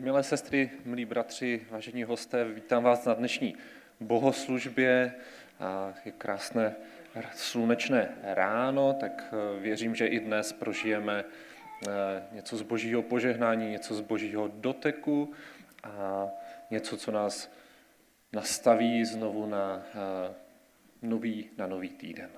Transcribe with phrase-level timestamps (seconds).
[0.00, 3.54] Milé sestry, milí bratři, vážení hosté, vítám vás na dnešní
[4.00, 5.14] bohoslužbě.
[6.04, 6.74] Je krásné
[7.34, 11.90] slunečné ráno, tak eh, věřím, že i dnes prožijeme eh,
[12.32, 15.32] něco z božího požehnání, něco z božího doteku
[15.84, 16.26] a
[16.70, 17.52] něco, co nás
[18.32, 20.34] nastaví znovu na eh,
[21.02, 22.30] nový, na nový týden.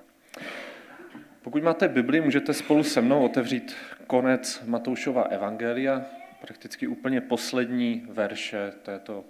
[1.41, 3.75] Pokud máte Bibli, můžete spolu se mnou otevřít
[4.07, 6.05] konec Matoušova evangelia,
[6.43, 9.25] prakticky úplně poslední verše této,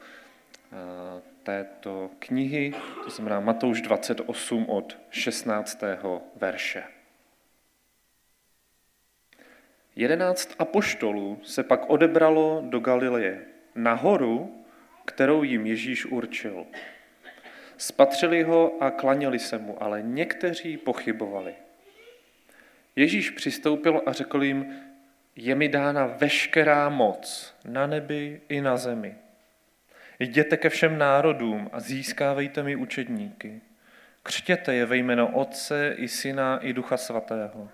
[0.72, 2.74] eh, této knihy,
[3.04, 6.22] to znamená Matouš 28 od 16.
[6.36, 6.84] verše.
[9.96, 13.46] Jedenáct apoštolů se pak odebralo do Galileje,
[13.76, 14.66] na horu,
[15.06, 16.66] kterou jim Ježíš určil.
[17.78, 21.56] Spatřili ho a klaněli se mu, ale někteří pochybovali.
[22.96, 24.93] Ježíš přistoupil a řekl jim,
[25.36, 29.16] je mi dána veškerá moc na nebi i na zemi.
[30.20, 33.62] Jděte ke všem národům a získávejte mi učedníky.
[34.24, 37.70] Křtěte je ve jméno Otce i Syna i Ducha Svatého.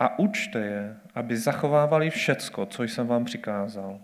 [0.00, 4.00] A učte je, aby zachovávali všecko, co jsem vám přikázal.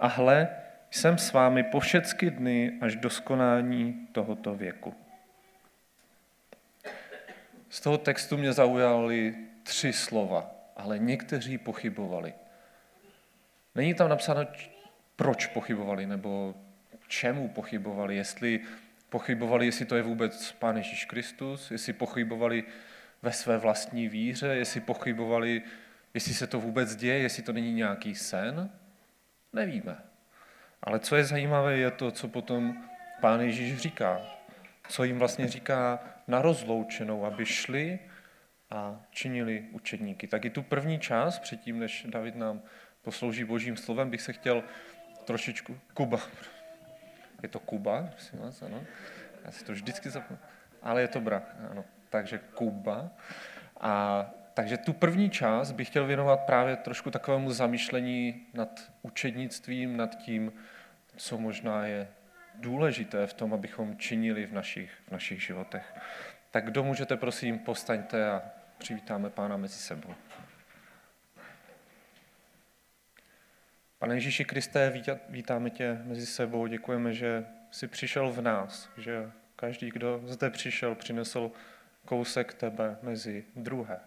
[0.00, 0.48] A hle,
[0.90, 4.94] jsem s vámi po všechny dny až do skonání tohoto věku.
[7.68, 12.34] Z toho textu mě zaujaly tři slova ale někteří pochybovali.
[13.74, 14.46] Není tam napsáno,
[15.16, 16.54] proč pochybovali, nebo
[17.08, 18.60] čemu pochybovali, jestli
[19.08, 22.64] pochybovali, jestli to je vůbec Pán Ježíš Kristus, jestli pochybovali
[23.22, 25.62] ve své vlastní víře, jestli pochybovali,
[26.14, 28.70] jestli se to vůbec děje, jestli to není nějaký sen.
[29.52, 29.96] Nevíme.
[30.82, 32.84] Ale co je zajímavé, je to, co potom
[33.20, 34.20] Pán Ježíš říká.
[34.88, 37.98] Co jim vlastně říká na rozloučenou, aby šli
[38.70, 40.26] a činili učedníky.
[40.26, 42.62] Tak i tu první část, předtím, než David nám
[43.02, 44.64] poslouží božím slovem, bych se chtěl
[45.24, 45.78] trošičku...
[45.94, 46.18] Kuba.
[47.42, 48.84] Je to Kuba, prosím vás, ano.
[49.44, 50.48] Já si to vždycky zapomínám.
[50.82, 51.84] Ale je to brak, ano.
[52.10, 53.10] Takže Kuba.
[53.80, 54.24] A
[54.54, 60.52] takže tu první část bych chtěl věnovat právě trošku takovému zamýšlení nad učednictvím, nad tím,
[61.16, 62.08] co možná je
[62.54, 65.94] důležité v tom, abychom činili v našich, v našich životech.
[66.50, 68.42] Tak kdo můžete, prosím, postaňte a
[68.78, 70.14] přivítáme Pána mezi sebou.
[73.98, 79.90] Pane Ježíši Kriste, vítáme tě mezi sebou, děkujeme, že jsi přišel v nás, že každý,
[79.90, 81.50] kdo zde přišel, přinesl
[82.04, 84.00] kousek tebe mezi druhé.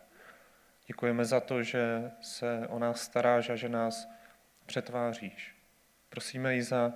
[0.87, 4.09] Děkujeme za to, že se o nás staráš a že nás
[4.65, 5.55] přetváříš.
[6.09, 6.93] Prosíme i za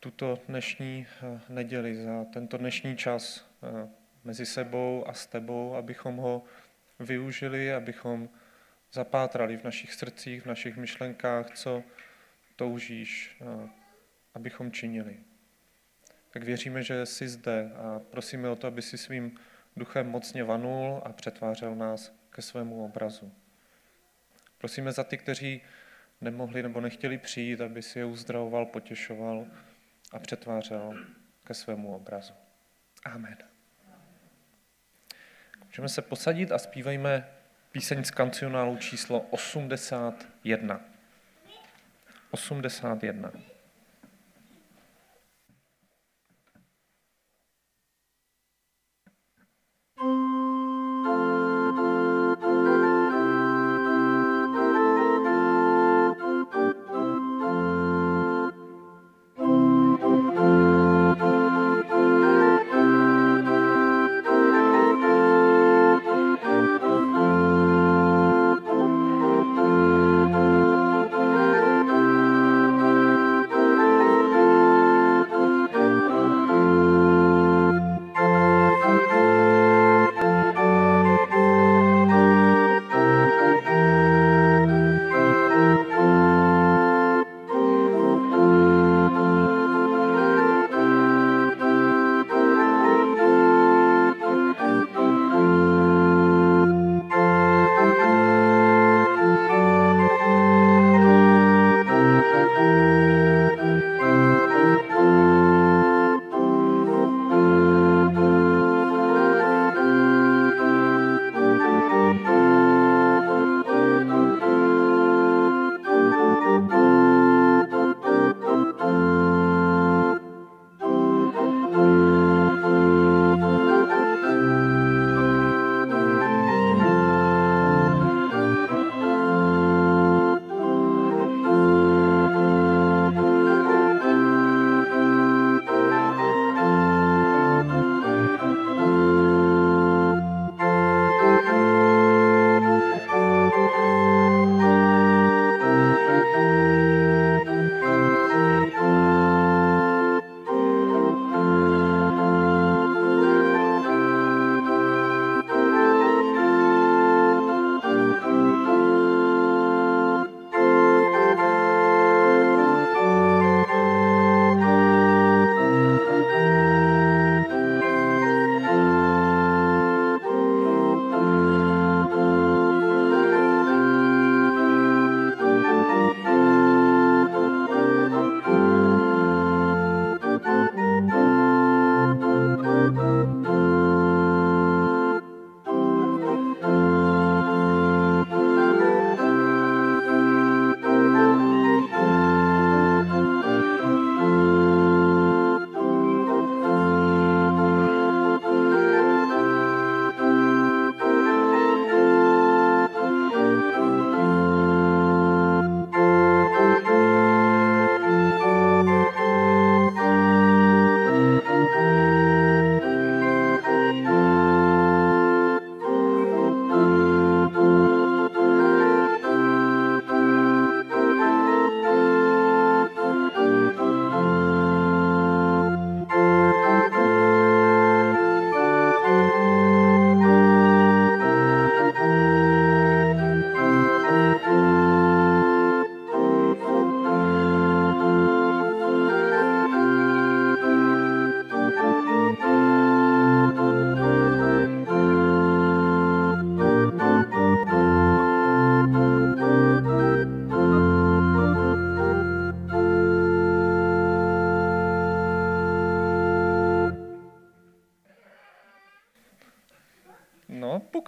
[0.00, 3.88] tuto dnešní eh, neděli, za tento dnešní čas, eh,
[4.24, 6.44] mezi sebou a s tebou, abychom ho
[7.00, 8.28] využili, abychom
[8.92, 11.82] zapátrali v našich srdcích, v našich myšlenkách, co
[12.56, 13.42] toužíš,
[14.34, 15.16] abychom činili.
[16.30, 19.38] Tak věříme, že jsi zde a prosíme o to, aby si svým
[19.76, 23.32] duchem mocně vanul a přetvářel nás ke svému obrazu.
[24.58, 25.62] Prosíme za ty, kteří
[26.20, 29.46] nemohli nebo nechtěli přijít, aby si je uzdravoval, potěšoval
[30.12, 31.06] a přetvářel
[31.44, 32.32] ke svému obrazu.
[33.04, 33.51] Amen.
[35.72, 37.28] Můžeme se posadit a zpívejme
[37.70, 40.80] píseň z kancionálu číslo 81.
[42.30, 43.32] 81.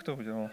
[0.03, 0.51] to udělal.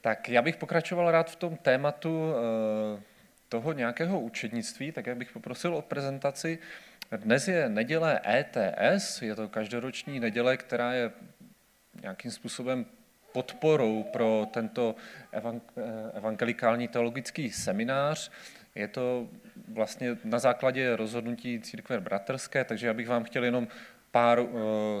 [0.00, 3.02] Tak já bych pokračoval rád v tom tématu eh,
[3.48, 6.58] toho nějakého učednictví, tak já bych poprosil o prezentaci.
[7.16, 11.10] Dnes je neděle ETS, je to každoroční neděle, která je
[12.02, 12.86] nějakým způsobem
[13.32, 14.94] podporou pro tento
[16.12, 18.30] evangelikální teologický seminář.
[18.74, 19.28] Je to
[19.68, 23.68] vlastně na základě rozhodnutí církve bratrské, takže já bych vám chtěl jenom
[24.10, 24.50] pár uh,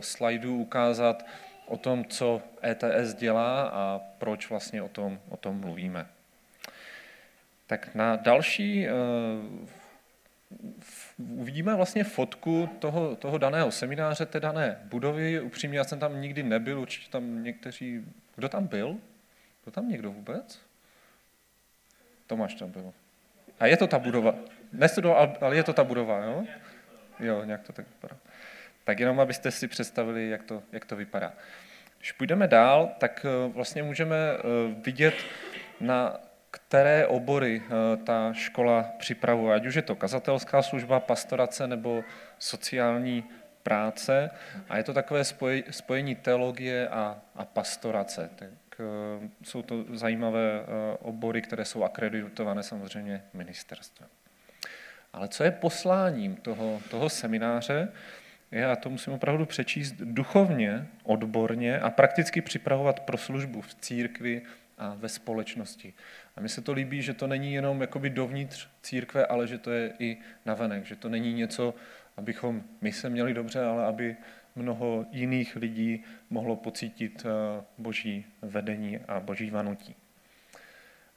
[0.00, 1.26] slajdů ukázat
[1.72, 6.06] o tom, co ETS dělá a proč vlastně o tom, o tom mluvíme.
[7.66, 9.68] Tak na další uh,
[11.18, 15.40] uvidíme vlastně fotku toho, toho daného semináře, té dané budovy.
[15.40, 18.04] Upřímně, já jsem tam nikdy nebyl, určitě tam někteří...
[18.36, 18.96] Kdo tam byl?
[19.64, 20.60] Byl tam někdo vůbec?
[22.26, 22.92] Tomáš tam byl.
[23.60, 24.34] A je to ta budova.
[24.72, 26.44] Nestudoval, ale je to ta budova, jo?
[27.20, 28.16] Jo, nějak to tak vypadá.
[28.84, 31.32] Tak jenom, abyste si představili, jak to, jak to vypadá.
[31.98, 34.40] Když půjdeme dál, tak eh, vlastně můžeme eh,
[34.84, 35.14] vidět,
[35.80, 36.20] na
[36.50, 42.04] které obory eh, ta škola připravuje, ať už je to kazatelská služba, pastorace nebo
[42.38, 43.24] sociální
[43.62, 44.30] práce.
[44.68, 45.24] A je to takové
[45.70, 48.30] spojení teologie a, a pastorace.
[48.36, 48.50] Tak
[49.42, 50.60] jsou to zajímavé
[50.98, 54.08] obory, které jsou akreditované samozřejmě ministerstvem.
[55.12, 57.88] Ale co je posláním toho, toho semináře,
[58.72, 64.42] a to musím opravdu přečíst, duchovně, odborně a prakticky připravovat pro službu v církvi
[64.78, 65.94] a ve společnosti.
[66.36, 69.70] A mně se to líbí, že to není jenom jakoby dovnitř církve, ale že to
[69.70, 70.16] je i
[70.46, 71.74] navenek, že to není něco,
[72.16, 74.16] abychom my se měli dobře, ale aby
[74.56, 79.94] mnoho jiných lidí mohlo pocítit eh, boží vedení a boží vanutí.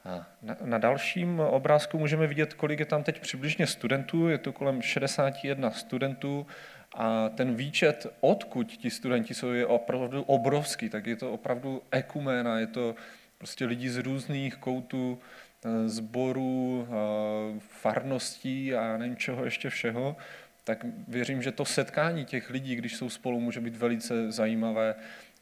[0.06, 4.28] A na, na dalším obrázku můžeme vidět, kolik je tam teď přibližně studentů.
[4.30, 6.48] Je to kolem 61 studentů
[6.96, 10.90] a ten výčet, odkud ti studenti jsou, je opravdu obrovský.
[10.90, 12.96] Tak je to opravdu ekuména, je to
[13.38, 15.20] prostě lidi z různých koutů
[15.66, 20.16] eh, zborů, eh, farností a nevím čeho ještě všeho,
[20.64, 24.96] tak věřím, že to setkání těch lidí, když jsou spolu, může být velice zajímavé,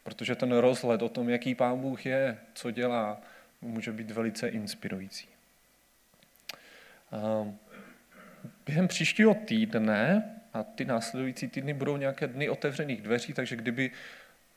[0.03, 3.22] protože ten rozhled o tom, jaký pán Bůh je, co dělá,
[3.62, 5.27] může být velice inspirující.
[7.12, 7.57] Ehm,
[8.65, 13.91] během příštího týdne a ty následující týdny budou nějaké dny otevřených dveří, takže kdyby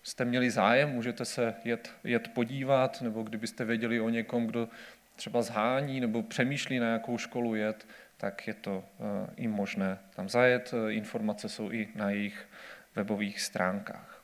[0.03, 4.69] jste měli zájem, můžete se jet, jet podívat, nebo kdybyste věděli o někom, kdo
[5.17, 7.87] třeba zhání nebo přemýšlí na jakou školu jet,
[8.17, 10.75] tak je to uh, i možné tam zajet.
[10.89, 12.49] Informace jsou i na jejich
[12.97, 14.23] webových stránkách.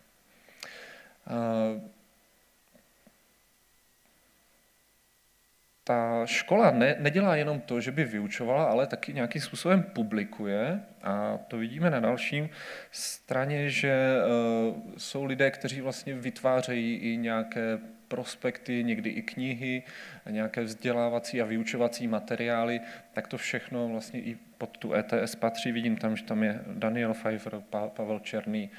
[5.85, 10.81] Ta škola ne, nedělá jenom to, že by vyučovala, ale taky nějakým způsobem publikuje.
[11.03, 12.51] A to vidíme na dalším
[12.91, 19.83] straně, že uh, jsou lidé, kteří vlastně vytvářejí i nějaké prospekty, někdy i knihy,
[20.31, 22.81] nějaké vzdělávací a vyučovací materiály,
[23.13, 25.73] tak to všechno vlastně i pod tu ETS patří.
[25.73, 28.71] Vidím tam, že tam je Daniel Pfeiffer, Pavel Černý,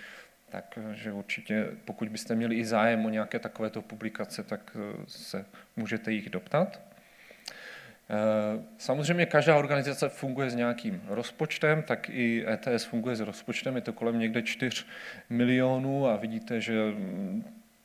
[0.50, 5.46] takže určitě, pokud byste měli i zájem o nějaké takovéto publikace, tak eh, se
[5.76, 6.93] můžete jich doptat.
[8.14, 13.82] Eh, samozřejmě každá organizace funguje s nějakým rozpočtem, tak i ETS funguje s rozpočtem, je
[13.82, 14.86] to kolem někde 4
[15.30, 16.94] milionů a vidíte, že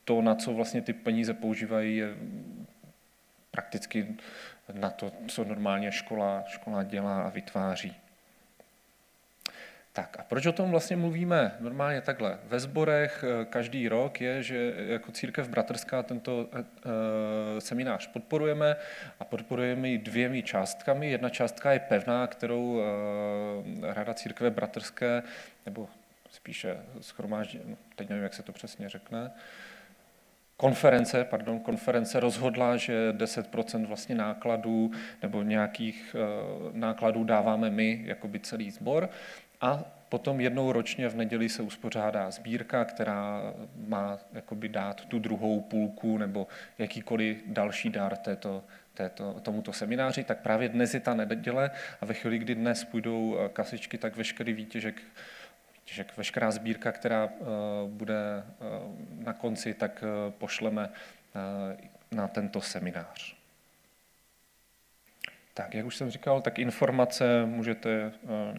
[0.05, 2.15] to, na co vlastně ty peníze používají, je
[3.51, 4.15] prakticky
[4.73, 7.95] na to, co normálně škola, škola dělá a vytváří.
[9.99, 12.37] Tak a proč o tom vlastně mluvíme normálně takhle?
[12.43, 18.75] Ve sborech eh, každý rok je, že jako církev bratrská tento eh, eh, seminář podporujeme
[19.19, 21.11] a podporujeme ji dvěmi částkami.
[21.11, 22.81] Jedna částka je pevná, kterou
[23.81, 25.23] Rada církve bratrské,
[25.65, 25.89] nebo
[26.31, 29.31] spíše schromáždí, no, teď nevím, jak se to přesně řekne,
[30.57, 34.91] konference, pardon, konference rozhodla, že 10% vlastně nákladů
[35.21, 36.15] nebo nějakých
[36.73, 39.09] nákladů dáváme my, jako by celý sbor.
[39.61, 43.41] A potom jednou ročně v neděli se uspořádá sbírka, která
[43.87, 46.47] má jakoby dát tu druhou půlku nebo
[46.77, 48.63] jakýkoliv další dár této,
[48.93, 53.37] této, tomuto semináři, tak právě dnes je ta neděle a ve chvíli, kdy dnes půjdou
[53.39, 55.01] eh, kasičky, tak veškerý výtěžek,
[55.75, 57.47] výtěžek veškerá sbírka, která uh,
[57.89, 60.03] bude uh, na konci, tak
[60.37, 60.89] pošleme
[62.11, 63.38] na tento seminář.
[65.53, 68.09] Tak, jak už jsem říkal, tak informace můžete eh,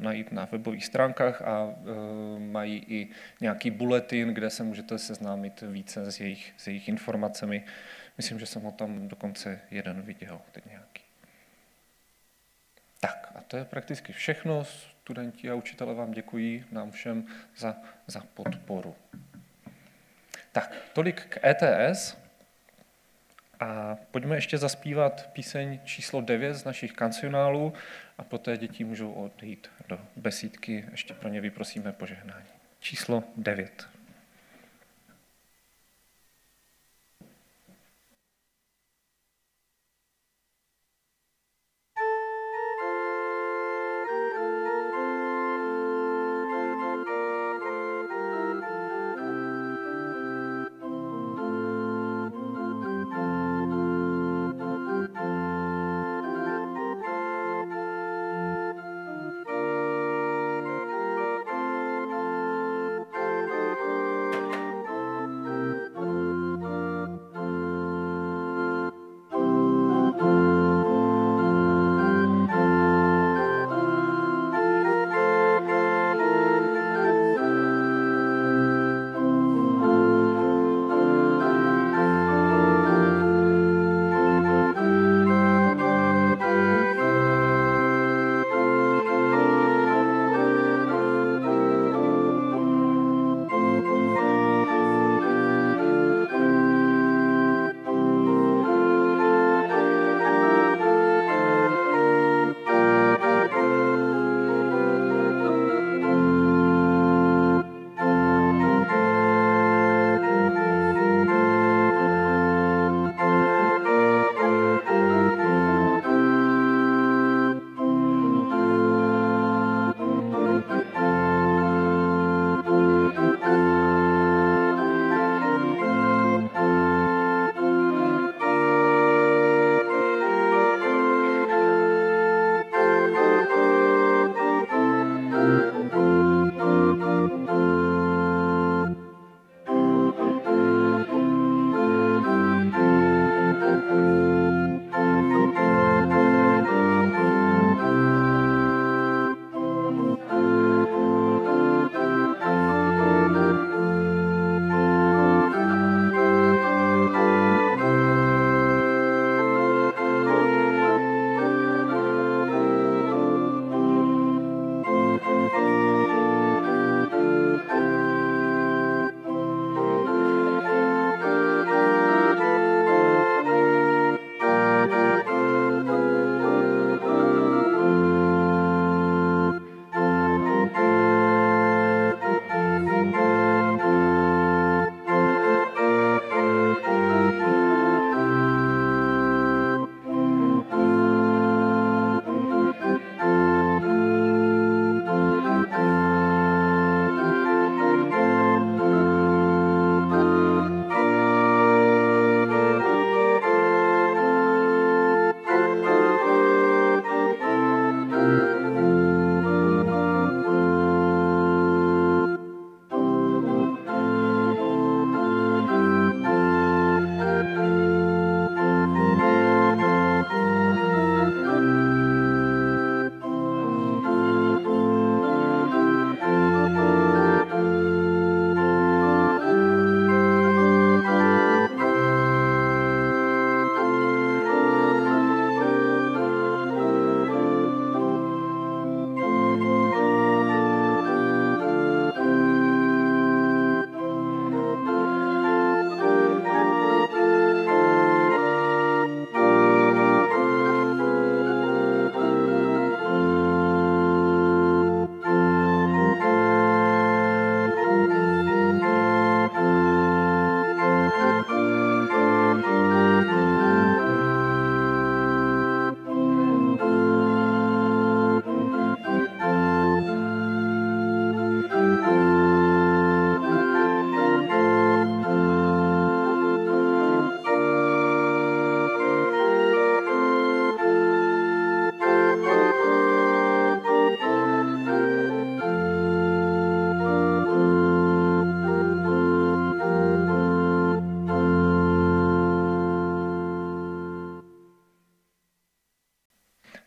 [0.01, 3.09] najít na webových stránkách a eh, mají i
[3.41, 7.65] nějaký bulletin, kde se můžete seznámit více s jejich, s jejich informacemi.
[8.17, 11.03] Myslím, že jsem ho tam dokonce jeden viděl, teď nějaký.
[13.01, 14.65] Tak a to je prakticky všechno.
[14.65, 18.95] Studenti a učitele vám děkuji nám všem za, za podporu.
[20.53, 22.17] Tak, tolik k ETS.
[23.61, 27.73] A pojďme ještě zaspívat píseň číslo 9 z našich kancionálů
[28.19, 30.85] a poté děti můžou odejít do besídky.
[30.91, 32.47] Ještě pro ně vyprosíme požehnání.
[32.81, 33.89] Číslo 9.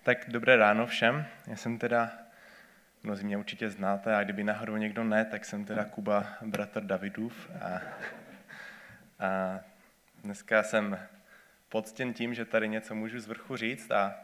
[0.04, 1.26] Tak dobré ráno všem.
[1.48, 2.12] Já jsem teda,
[3.04, 7.50] mnozí mě určitě znáte, a kdyby náhodou někdo ne, tak jsem teda Kuba, bratr Davidův.
[7.62, 7.82] A,
[9.26, 9.60] a
[10.24, 11.00] dneska jsem
[11.70, 14.16] poctěn tím, že tady něco můžu z vrchu říct a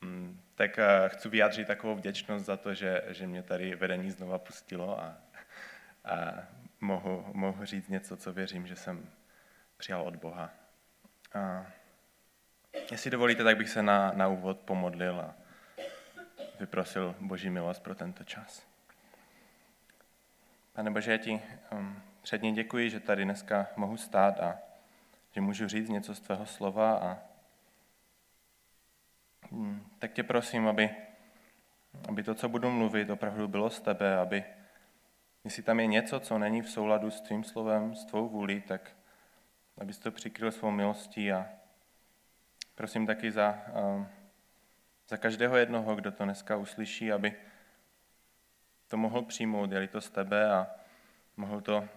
[0.00, 5.00] mm, tak chci vyjádřit takovou vděčnost za to, že, že mě tady vedení znova pustilo
[5.00, 5.16] a,
[6.04, 6.34] a
[6.80, 9.08] mohu, mohu říct něco, co věřím, že jsem
[9.76, 10.50] přijal od Boha.
[11.34, 11.66] A
[12.90, 15.34] jestli dovolíte, tak bych se na, na úvod pomodlil a
[16.60, 18.66] vyprosil Boží milost pro tento čas.
[20.72, 24.58] Pane Bože, já ti um, předně děkuji, že tady dneska mohu stát a
[25.32, 27.18] že můžu říct něco z tvého slova a
[29.50, 30.90] um, tak tě prosím, aby,
[32.08, 34.44] aby to, co budu mluvit, opravdu bylo z tebe, aby
[35.44, 38.90] jestli tam je něco, co není v souladu s tvým slovem, s tvou vůli, tak
[39.78, 41.48] abys to přikryl svou milostí a
[42.76, 44.08] prosím taky za, um,
[45.08, 47.36] za každého jednoho, kdo to dneska uslyší, aby
[48.88, 50.66] to mohl přijmout, je to z tebe a
[51.36, 51.88] mohl to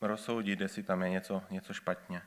[0.00, 2.22] rozsoudit, jestli tam je něco, něco špatně.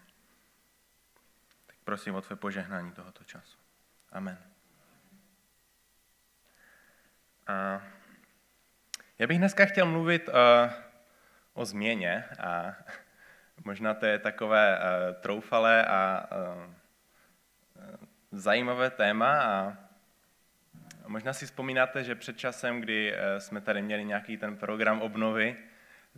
[1.65, 3.57] Tak prosím o tvé požehnání tohoto času.
[4.11, 4.37] Amen.
[7.47, 7.81] A
[9.19, 10.33] já bych dneska chtěl mluvit uh,
[11.53, 12.75] o změně a
[13.65, 16.27] možná to je takové uh, troufalé a
[18.31, 19.77] zajímavé téma a
[21.07, 25.55] Možná si vzpomínáte, že před časem, kdy eh, jsme tady měli nějaký ten program obnovy,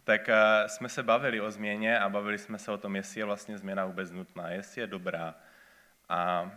[0.04, 3.26] tak eh, jsme se bavili o změně a bavili jsme se o tom, jestli je
[3.26, 5.36] vlastně změna vůbec nutná, jestli je dobrá.
[6.10, 6.52] A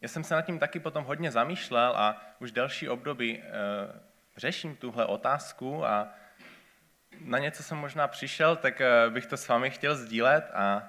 [0.00, 3.42] já jsem se nad tím taky potom hodně zamýšlel a už delší období e,
[4.36, 6.14] řeším tuhle otázku a
[7.20, 10.88] na něco jsem možná přišel, tak bych to s vámi chtěl sdílet a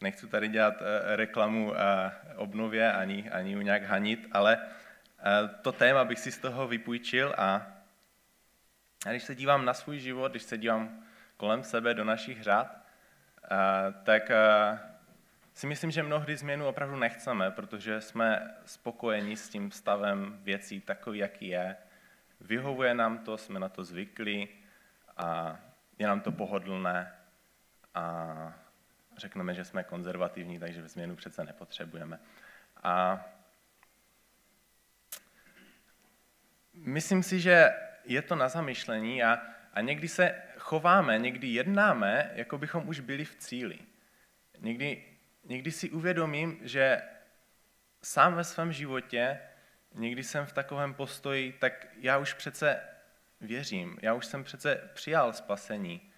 [0.00, 5.72] nechci tady dělat e, reklamu e, obnově ani, ani ju nějak hanit, ale eh, to
[5.72, 7.66] téma bych si z toho vypůjčil a,
[9.10, 11.02] když se dívám na svůj život, když se dívám
[11.36, 12.76] kolem sebe do našich řád,
[13.44, 13.48] eh,
[14.04, 14.78] tak eh,
[15.54, 21.18] si myslím, že mnohdy změnu opravdu nechceme, protože jsme spokojeni s tím stavem věcí takový,
[21.18, 21.76] jaký je.
[22.40, 24.48] Vyhovuje nám to, jsme na to zvyklí
[25.16, 25.58] a
[25.98, 27.12] je nám to pohodlné
[27.94, 28.54] a
[29.20, 32.20] řekneme, že jsme konzervativní, takže změnu přece nepotřebujeme.
[32.82, 33.24] A
[36.74, 37.70] myslím si, že
[38.04, 39.42] je to na zamyšlení a,
[39.74, 43.78] a někdy se chováme, někdy jednáme, jako bychom už byli v cíli.
[44.58, 45.04] Někdy,
[45.44, 47.02] někdy si uvědomím, že
[48.02, 49.40] sám ve svém životě,
[49.94, 52.80] někdy jsem v takovém postoji, tak já už přece
[53.40, 56.09] věřím, já už jsem přece přijal spasení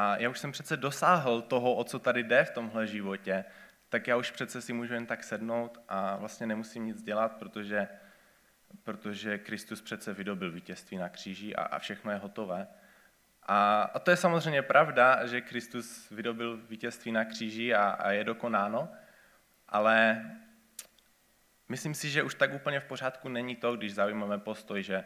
[0.00, 3.44] a já už jsem přece dosáhl toho, o co tady jde v tomhle životě
[3.90, 7.88] tak já už přece si můžu jen tak sednout a vlastně nemusím nic dělat, protože,
[8.82, 12.68] protože Kristus přece vydobil vítězství na kříži a, a všechno je hotové.
[13.42, 18.24] A, a to je samozřejmě pravda, že Kristus vydobil vítězství na kříži a, a je
[18.24, 18.88] dokonáno,
[19.68, 20.24] ale
[21.68, 25.04] myslím si, že už tak úplně v pořádku není to, když zaujímáme postoj, že,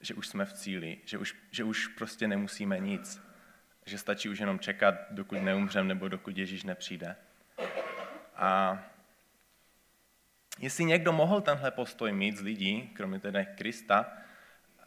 [0.00, 3.33] že už jsme v cíli, že už, že už prostě nemusíme nic,
[3.86, 7.16] že stačí už jenom čekat, dokud neumřem nebo dokud Ježíš nepřijde.
[8.36, 8.78] A
[10.58, 14.12] jestli někdo mohl tenhle postoj mít z lidí, kromě tedy Krista,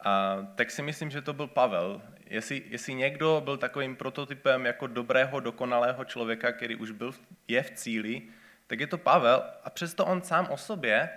[0.04, 2.02] a, tak si myslím, že to byl Pavel.
[2.26, 7.14] Jestli, jestli někdo byl takovým prototypem jako dobrého, dokonalého člověka, který už byl,
[7.48, 8.22] je v cíli,
[8.66, 11.10] tak je to Pavel a přesto on sám o sobě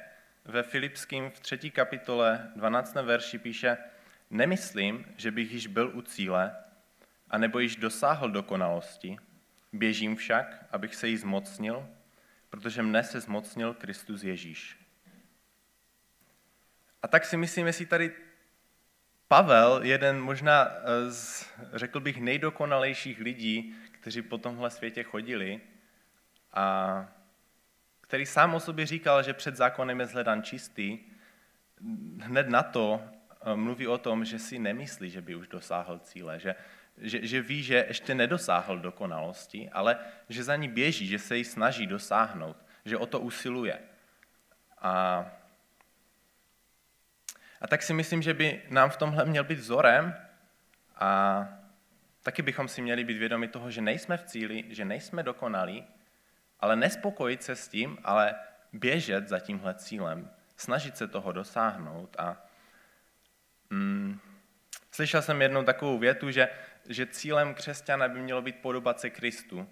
[0.45, 2.95] ve Filipským v třetí kapitole 12.
[2.95, 3.77] verši píše
[4.29, 6.55] Nemyslím, že bych již byl u cíle,
[7.31, 9.17] anebo již dosáhl dokonalosti,
[9.73, 11.87] běžím však, abych se jí zmocnil,
[12.49, 14.77] protože mne se zmocnil Kristus Ježíš.
[17.01, 18.11] A tak si myslím, jestli tady
[19.27, 20.67] Pavel, jeden možná
[21.09, 25.61] z, řekl bych, nejdokonalejších lidí, kteří po tomhle světě chodili,
[26.53, 27.07] a
[28.01, 30.99] který sám o sobě říkal, že před zákonem je zhledan čistý,
[32.19, 36.39] hned na to eh, mluví o tom, že si nemyslí, že by už dosáhl cíle,
[36.39, 36.55] že,
[37.01, 39.97] že, že ví, že ještě nedosáhl dokonalosti, ale
[40.29, 43.79] že za ní běží, že se jí snaží dosáhnout, že o to usiluje.
[44.77, 45.25] A,
[47.61, 50.15] a tak si myslím, že by nám v tomhle měl být vzorem
[50.95, 51.47] a
[52.23, 55.87] taky bychom si měli být vědomi toho, že nejsme v cíli, že nejsme dokonalí,
[56.59, 58.35] ale nespokojit se s tím, ale
[58.73, 62.15] běžet za tímhle cílem, snažit se toho dosáhnout.
[62.19, 62.37] A
[63.69, 64.19] mm,
[64.91, 66.49] slyšel jsem jednou takovou větu, že
[66.89, 69.69] že cílem křesťana by mělo být podobat se Kristu.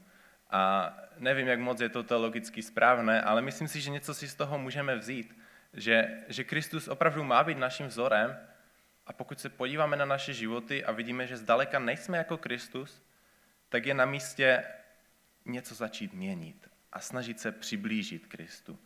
[0.49, 4.35] A nevím, jak moc je to teologicky správné, ale myslím si, že něco si z
[4.35, 5.37] toho můžeme vzít,
[5.73, 8.37] že, že Kristus opravdu má být naším vzorem
[9.07, 13.03] a pokud se podíváme na naše životy a vidíme, že zdaleka nejsme jako Kristus,
[13.69, 14.63] tak je na místě
[15.45, 18.79] něco začít měnit a snažit se přiblížit Kristu.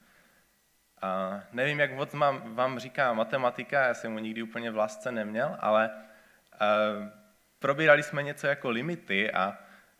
[1.01, 5.11] A nevím, jak moc mám, vám říká matematika, já jsem ho nikdy úplně v lásce
[5.11, 5.91] neměl, ale
[6.61, 7.22] uh,
[7.63, 9.57] probírali jsme něco jako limity a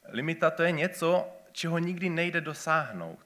[0.10, 3.24] limita to je něco, čeho nikdy nejde dosáhnout.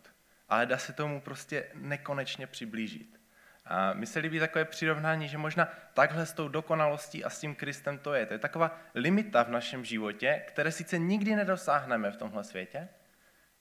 [0.49, 3.19] ale dá se tomu prostě nekonečně přiblížit.
[3.65, 7.55] A mi se líbí takové přirovnání, že možná takhle s tou dokonalostí a s tím
[7.55, 8.25] Kristem to je.
[8.25, 12.87] To je taková limita v našem životě, které sice nikdy nedosáhneme v tomhle světě,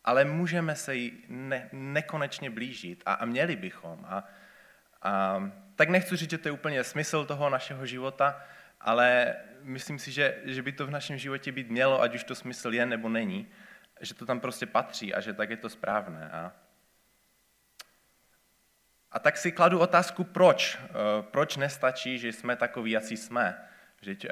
[0.05, 4.05] ale můžeme se jí ne, nekonečně blížit a, a měli bychom.
[4.09, 4.25] A,
[5.03, 5.43] a
[5.77, 8.43] tak nechci říct, že to je úplně smysl toho našeho života,
[8.81, 12.35] ale myslím si, že, že by to v našem životě být mělo, ať už to
[12.35, 13.49] smysl je nebo není,
[14.01, 16.31] že to tam prostě patří a že tak je to správné.
[16.31, 16.53] A,
[19.13, 20.79] a tak si kladu otázku, proč.
[20.83, 23.59] Eh, proč nestačí, že jsme takoví, jací jsme.
[24.01, 24.31] Vždyť uh,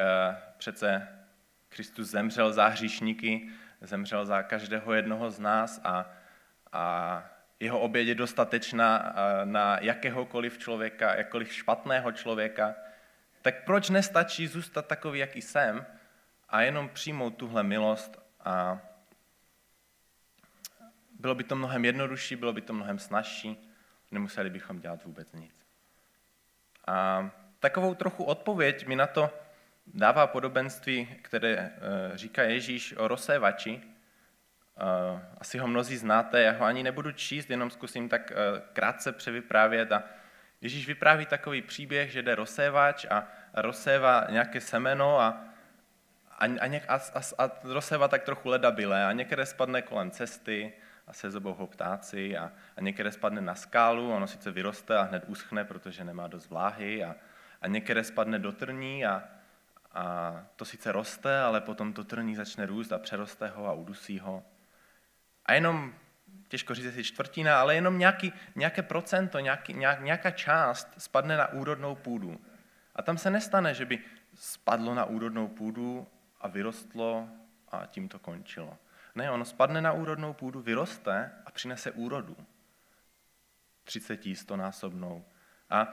[0.58, 1.08] přece
[1.68, 3.48] Kristus zemřel za hříšníky,
[3.80, 6.10] zemřel za každého jednoho z nás a,
[6.72, 7.24] a
[7.60, 12.74] jeho oběd je dostatečná eh, na jakéhokoliv člověka, jakkoliv špatného člověka,
[13.44, 15.86] tak proč nestačí zůstat takový, jaký jsem
[16.48, 18.80] a jenom přijmout tuhle milost a
[21.20, 23.70] bylo by to mnohem jednodušší, bylo by to mnohem snažší,
[24.10, 25.66] nemuseli bychom dělat vůbec nic.
[26.86, 27.30] A
[27.60, 29.30] takovou trochu odpověď mi na to
[29.86, 31.72] dává podobenství, které eh,
[32.14, 33.82] říká Ježíš o rozsévači.
[33.82, 39.12] Eh, asi ho mnozí znáte, já ho ani nebudu číst, jenom zkusím tak eh, krátce
[39.12, 39.92] převyprávět.
[39.92, 40.02] A
[40.64, 45.44] Ježíš vypráví takový příběh, že jde rozsévač a rozsévá nějaké semeno a,
[46.30, 50.72] a, a, něk, a, a, a rozsévá tak trochu ledabile a některé spadne kolem cesty
[51.06, 55.02] a se zobou ho ptáci a, a některé spadne na skálu, ono sice vyroste a
[55.02, 57.16] hned uschne, protože nemá dost vláhy a,
[57.62, 59.22] a některé spadne do trní a,
[59.92, 64.18] a to sice roste, ale potom to trní začne růst a přeroste ho a udusí
[64.18, 64.42] ho.
[65.46, 65.94] A jenom,
[66.48, 71.52] těžko říct, jestli čtvrtina, ale jenom nějaký, nějaké procento, nějaký, nějak, nějaká část spadne na
[71.52, 72.40] úrodnou půdu.
[72.94, 73.98] A tam se nestane, že by
[74.34, 76.06] spadlo na úrodnou půdu
[76.40, 77.28] a vyrostlo
[77.68, 78.78] a tím to končilo.
[79.14, 82.36] Ne, ono spadne na úrodnou půdu, vyroste a přinese úrodu.
[83.84, 85.24] 30 100 násobnou.
[85.70, 85.92] A,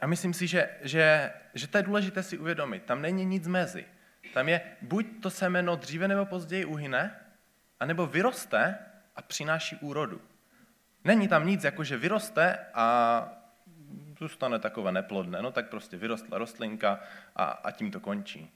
[0.00, 2.84] a myslím si, že, že, že to je důležité si uvědomit.
[2.84, 3.86] Tam není nic mezi.
[4.34, 7.20] Tam je buď to semeno dříve nebo později uhyne,
[7.80, 8.78] anebo vyroste
[9.16, 10.20] a přináší úrodu.
[11.04, 13.28] Není tam nic, jako že vyroste a
[14.18, 15.42] zůstane takové neplodné.
[15.42, 17.00] No tak prostě vyrostla rostlinka
[17.36, 18.52] a, a tím to končí.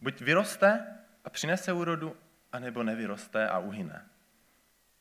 [0.00, 0.86] Buď vyroste
[1.24, 2.16] a přinese úrodu,
[2.52, 4.06] anebo nevyroste a uhyne.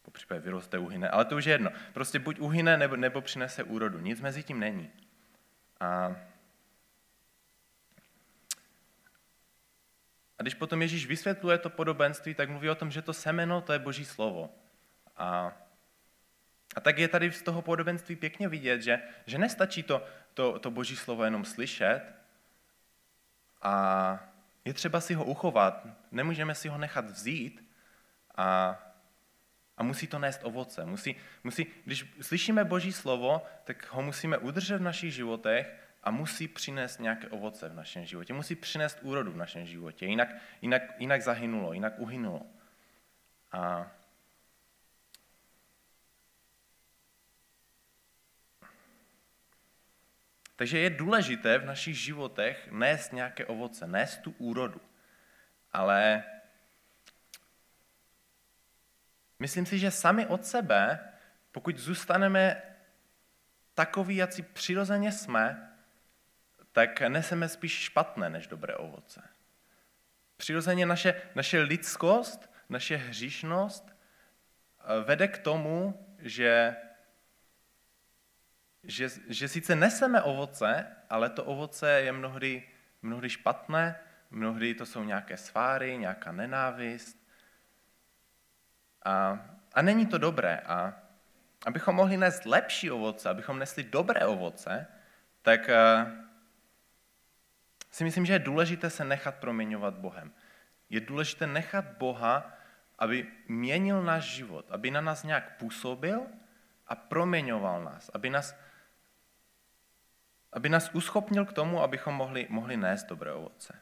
[0.01, 1.71] Po případě vyroste, uhyne, ale to už je jedno.
[1.93, 3.99] Prostě buď uhyne, nebo, nebo přinese úrodu.
[3.99, 4.89] Nic mezi tím není.
[5.79, 6.15] A,
[10.43, 13.79] když potom Ježíš vysvětluje to podobenství, tak mluví o tom, že to semeno, to je
[13.79, 14.49] boží slovo.
[15.17, 15.51] A,
[16.75, 20.71] a tak je tady z toho podobenství pěkně vidět, že, že nestačí to, to, to
[20.71, 22.01] boží slovo jenom slyšet
[23.61, 24.19] a
[24.65, 27.69] je třeba si ho uchovat, nemůžeme si ho nechat vzít
[28.35, 28.79] a,
[29.77, 30.85] a musí to nést ovoce.
[30.85, 36.47] Musí, musí, když slyšíme Boží slovo, tak ho musíme udržet v našich životech a musí
[36.47, 38.33] přinést nějaké ovoce v našem životě.
[38.33, 40.29] Musí přinést úrodu v našem životě, jinak,
[40.61, 42.45] jinak, jinak zahynulo, jinak uhynulo.
[43.51, 43.91] A
[50.55, 54.81] Takže je důležité v našich životech nést nějaké ovoce, nést tu úrodu.
[55.71, 56.23] Ale
[59.39, 60.99] myslím si, že sami od sebe,
[61.51, 62.61] pokud zůstaneme
[63.73, 65.72] takový, jak přirozeně jsme,
[66.73, 69.21] tak neseme spíš špatné než dobré ovoce.
[70.37, 76.75] Přirozeně naše, naše lidskost, naše hříšnost eh, vede k tomu, že
[78.83, 82.63] že, že sice neseme ovoce, ale to ovoce je mnohdy,
[83.01, 83.99] mnohdy špatné,
[84.31, 87.17] mnohdy to jsou nějaké sváry, nějaká nenávist.
[89.05, 89.39] A,
[89.73, 90.59] a není to dobré.
[90.65, 90.93] A
[91.65, 94.87] abychom mohli nést lepší ovoce, abychom nesli dobré ovoce,
[95.41, 96.11] tak uh,
[97.93, 100.33] si myslím, že je důležité se nechat proměňovat Bohem.
[100.89, 102.57] Je důležité nechat Boha,
[102.99, 106.21] aby měnil náš život, aby na nás nějak působil
[106.87, 108.55] a proměňoval nás, aby nás
[110.53, 113.79] aby nás uschopnil k tomu, abychom mohli, mohli nést dobré ovoce.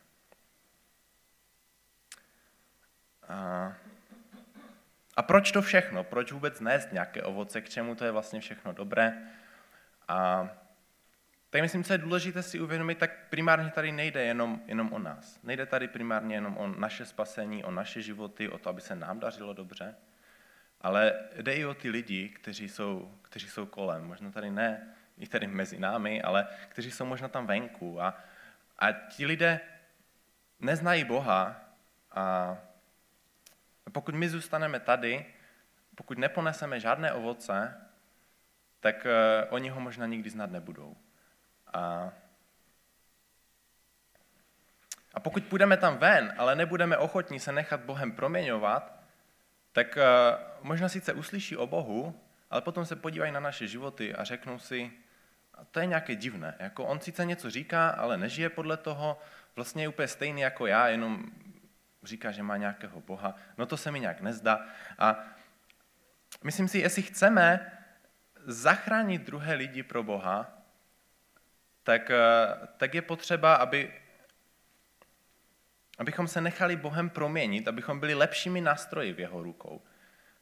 [3.28, 3.74] A,
[5.16, 6.04] a proč to všechno?
[6.04, 7.62] Proč vůbec nést nějaké ovoce?
[7.62, 9.14] K čemu to je vlastně všechno dobré?
[10.08, 10.50] A
[11.52, 15.40] tak myslím, co je důležité si uvědomit, tak primárně tady nejde jenom, jenom o nás.
[15.44, 19.20] Nejde tady primárně jenom o naše spasení, o naše životy, o to, aby se nám
[19.20, 19.96] dařilo dobře,
[20.82, 24.04] ale jde i o ty lidi, kteří jsou, kteří jsou kolem.
[24.04, 28.02] Možná tady ne i tady mezi námi, ale kteří jsou možná tam venku.
[28.02, 28.18] A,
[28.80, 29.60] a ti lidé
[30.60, 31.62] neznají Boha
[32.12, 32.58] a
[33.92, 35.26] pokud my zůstaneme tady,
[35.96, 37.82] pokud neponeseme žádné ovoce,
[38.80, 40.98] tak uh, oni ho možná nikdy znát nebudou.
[41.74, 42.12] A,
[45.14, 49.02] a pokud půjdeme tam ven, ale nebudeme ochotní se nechat Bohem proměňovat,
[49.72, 50.04] tak uh,
[50.62, 54.92] možná sice uslyší o Bohu, ale potom se podívají na naše životy a řeknou si,
[55.54, 56.56] a to je nějaké divné.
[56.60, 59.20] Jako on sice něco říká, ale nežije podle toho,
[59.56, 61.32] vlastně je úplně stejný jako já, jenom
[62.04, 63.36] říká, že má nějakého Boha.
[63.58, 64.66] No to se mi nějak nezdá.
[64.98, 65.24] A
[66.44, 67.72] myslím si, jestli chceme
[68.46, 70.61] zachránit druhé lidi pro Boha,
[71.84, 73.94] tak, eh, tak je potřeba, aby,
[75.98, 79.82] abychom se nechali Bohem proměnit, abychom byli lepšími nástroji v jeho rukou.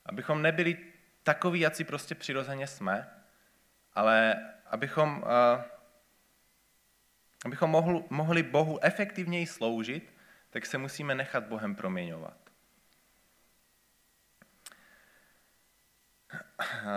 [0.06, 0.78] Abychom nebyli
[1.24, 3.10] takový, jak si prostě přirozeně jsme,
[3.94, 5.62] ale abychom, uh,
[7.46, 7.70] abychom
[8.10, 10.14] mohli Bohu efektivněji sloužit,
[10.50, 12.38] tak se musíme nechat Bohem proměňovat.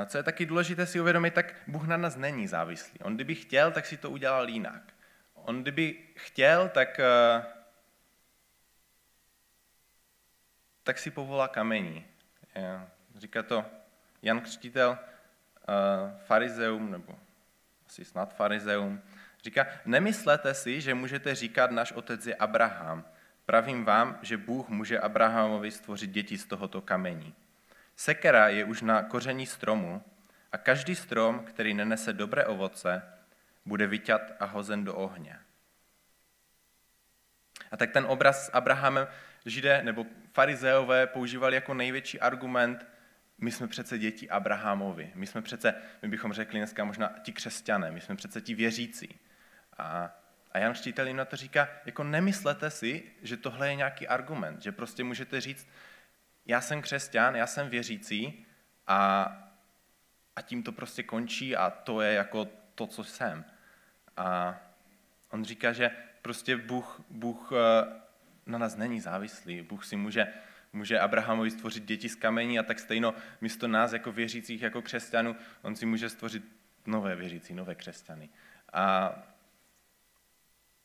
[0.06, 3.00] Co je taky důležité si uvědomit, tak Bůh na nás není závislý.
[3.00, 4.82] On kdyby chtěl, tak si to udělal jinak.
[5.34, 7.44] On kdyby chtěl, tak, uh,
[10.82, 12.06] tak si povolá kamení.
[13.16, 13.64] Říká to
[14.22, 17.18] Jan Křtitel, uh, farizeum, nebo
[17.86, 19.02] asi snad farizeum,
[19.44, 23.04] říká, nemyslete si, že můžete říkat, náš otec je Abraham.
[23.46, 27.34] Pravím vám, že Bůh může Abrahamovi stvořit děti z tohoto kamení.
[27.96, 30.02] Sekera je už na koření stromu
[30.52, 33.02] a každý strom, který nenese dobré ovoce,
[33.64, 35.38] bude vyťat a hozen do ohně.
[37.70, 39.06] A tak ten obraz s Abrahamem
[39.46, 42.86] židé nebo farizeové používali jako největší argument
[43.42, 45.12] my jsme přece děti Abrahamovi.
[45.14, 49.18] My jsme přece, my bychom řekli dneska možná ti křesťané, my jsme přece ti věřící.
[49.78, 50.16] A,
[50.52, 54.62] a Jan Štítel jim na to říká, jako nemyslete si, že tohle je nějaký argument,
[54.62, 55.68] že prostě můžete říct,
[56.46, 58.46] já jsem křesťan, já jsem věřící
[58.86, 59.22] a,
[60.36, 63.44] a tím to prostě končí a to je jako to, co jsem.
[64.16, 64.60] A
[65.30, 65.90] on říká, že
[66.22, 68.00] prostě Bůh, Bůh eh,
[68.46, 69.62] na nás není závislý.
[69.62, 70.32] Bůh si může
[70.72, 75.36] může Abrahamovi stvořit děti z kamení a tak stejno místo nás jako věřících, jako křesťanů,
[75.62, 76.44] on si může stvořit
[76.86, 78.28] nové věřící, nové křesťany.
[78.72, 79.14] A,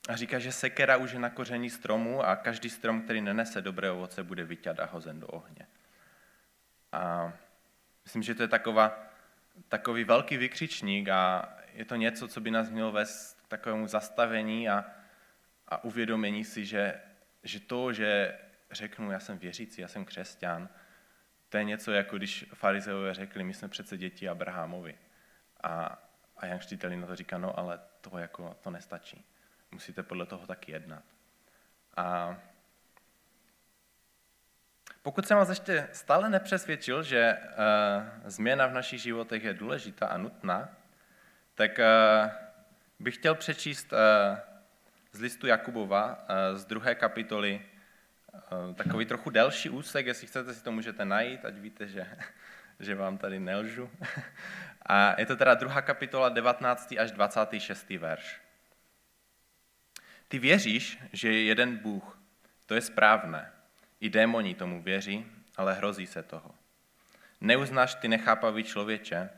[0.07, 3.91] a říká, že sekera už je na koření stromu a každý strom, který nenese dobré
[3.91, 5.67] ovoce, bude vyťat a hozen do ohně.
[6.91, 7.33] A
[8.03, 9.03] myslím, že to je taková,
[9.69, 14.69] takový velký vykřičník a je to něco, co by nás mělo vést k takovému zastavení
[14.69, 14.85] a,
[15.67, 17.01] a uvědomění si, že,
[17.43, 18.37] že to, že
[18.71, 20.69] řeknu, já jsem věřící, já jsem křesťan,
[21.49, 24.95] to je něco, jako když farizeové řekli, my jsme přece děti Abrahamovi.
[25.63, 26.03] A,
[26.37, 29.25] a Jan Štíteli na to říká, no ale to, jako, to nestačí.
[29.71, 31.03] Musíte podle toho taky jednat.
[31.97, 32.37] A
[35.01, 40.17] pokud jsem vás ještě stále nepřesvědčil, že uh, změna v našich životech je důležitá a
[40.17, 40.69] nutná,
[41.55, 42.31] tak uh,
[42.99, 43.99] bych chtěl přečíst uh,
[45.11, 47.65] z listu Jakubova z druhé kapitoly
[48.75, 52.07] takový trochu delší úsek, jestli chcete si to můžete najít, ať víte, že,
[52.79, 53.89] že vám tady nelžu.
[54.89, 56.95] A je to teda druhá kapitola, 19.
[56.99, 57.89] až 26.
[57.89, 58.41] verš.
[60.27, 62.19] Ty věříš, že je jeden Bůh.
[62.65, 63.51] To je správné.
[63.99, 65.25] I démoni tomu věří,
[65.57, 66.55] ale hrozí se toho.
[67.41, 69.29] Neuznáš ty nechápavý člověče,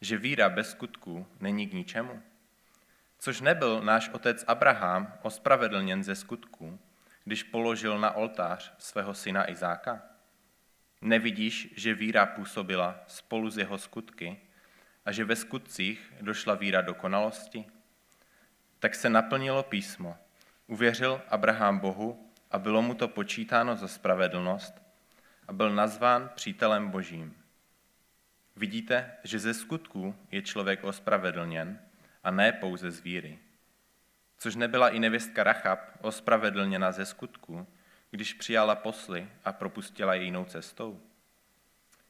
[0.00, 2.22] že víra bez skutků není k ničemu?
[3.18, 6.80] Což nebyl náš otec Abraham ospravedlněn ze skutků,
[7.24, 10.02] když položil na oltář svého syna Izáka?
[11.00, 14.40] Nevidíš, že víra působila spolu s jeho skutky
[15.04, 17.64] a že ve skutcích došla víra dokonalosti?
[18.78, 20.18] Tak se naplnilo písmo.
[20.66, 24.82] Uvěřil Abraham Bohu a bylo mu to počítáno za spravedlnost
[25.48, 27.36] a byl nazván přítelem Božím.
[28.56, 31.78] Vidíte, že ze skutků je člověk ospravedlněn
[32.24, 33.38] a ne pouze z víry
[34.44, 37.66] což nebyla i nevěstka Rachab ospravedlněna ze skutku,
[38.10, 41.00] když přijala posly a propustila jinou cestou.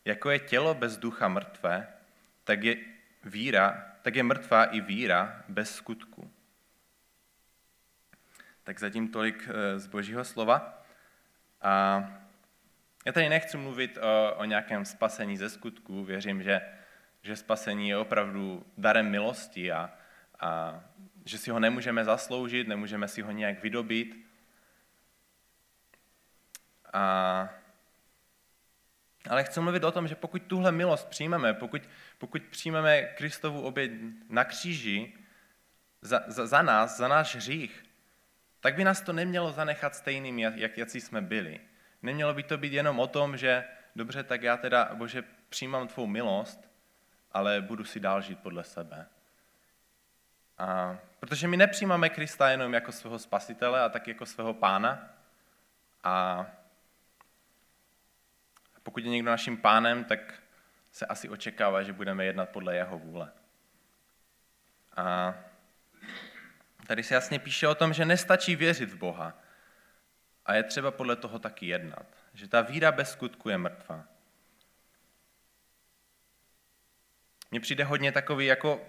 [0.04, 1.88] Jako je tělo bez ducha mrtvé,
[2.44, 2.76] tak je
[3.24, 6.30] víra, tak je mrtvá i víra bez skutku.
[8.64, 10.82] Tak zatím tolik eh, z božího slova.
[11.62, 12.04] A
[13.06, 16.04] já tady nechci mluvit o, o nějakém spasení ze skutku.
[16.04, 16.60] Věřím, že,
[17.22, 19.90] že spasení je opravdu darem milosti a,
[20.40, 20.80] a
[21.24, 24.26] že si ho nemůžeme zasloužit, nemůžeme si ho nějak vydobít.
[26.92, 27.48] A,
[29.28, 31.82] ale chci mluvit o tom, že pokud tuhle milost přijmeme, pokud,
[32.18, 33.92] pokud přijmeme Kristovu oběť
[34.28, 35.12] na kříži
[36.02, 37.83] za, za, za nás, za náš hřích,
[38.64, 41.60] tak by nás to nemělo zanechat stejným, jak, jak jsme byli.
[42.02, 43.64] Nemělo by to být jenom o tom, že
[43.96, 46.70] dobře, tak já teda, Bože, přijímám tvou milost,
[47.32, 49.06] ale budu si dál žít podle sebe.
[50.58, 55.08] A protože my nepřijímáme Krista jenom jako svého spasitele a tak jako svého pána.
[56.04, 56.46] A
[58.82, 60.34] pokud je někdo naším pánem, tak
[60.92, 63.32] se asi očekává, že budeme jednat podle jeho vůle.
[64.96, 65.34] A
[66.86, 69.38] tady se jasně píše o tom, že nestačí věřit v Boha.
[70.46, 72.06] A je třeba podle toho taky jednat.
[72.34, 74.04] Že ta víra bez skutku je mrtvá.
[77.50, 78.86] Mně přijde hodně takový jako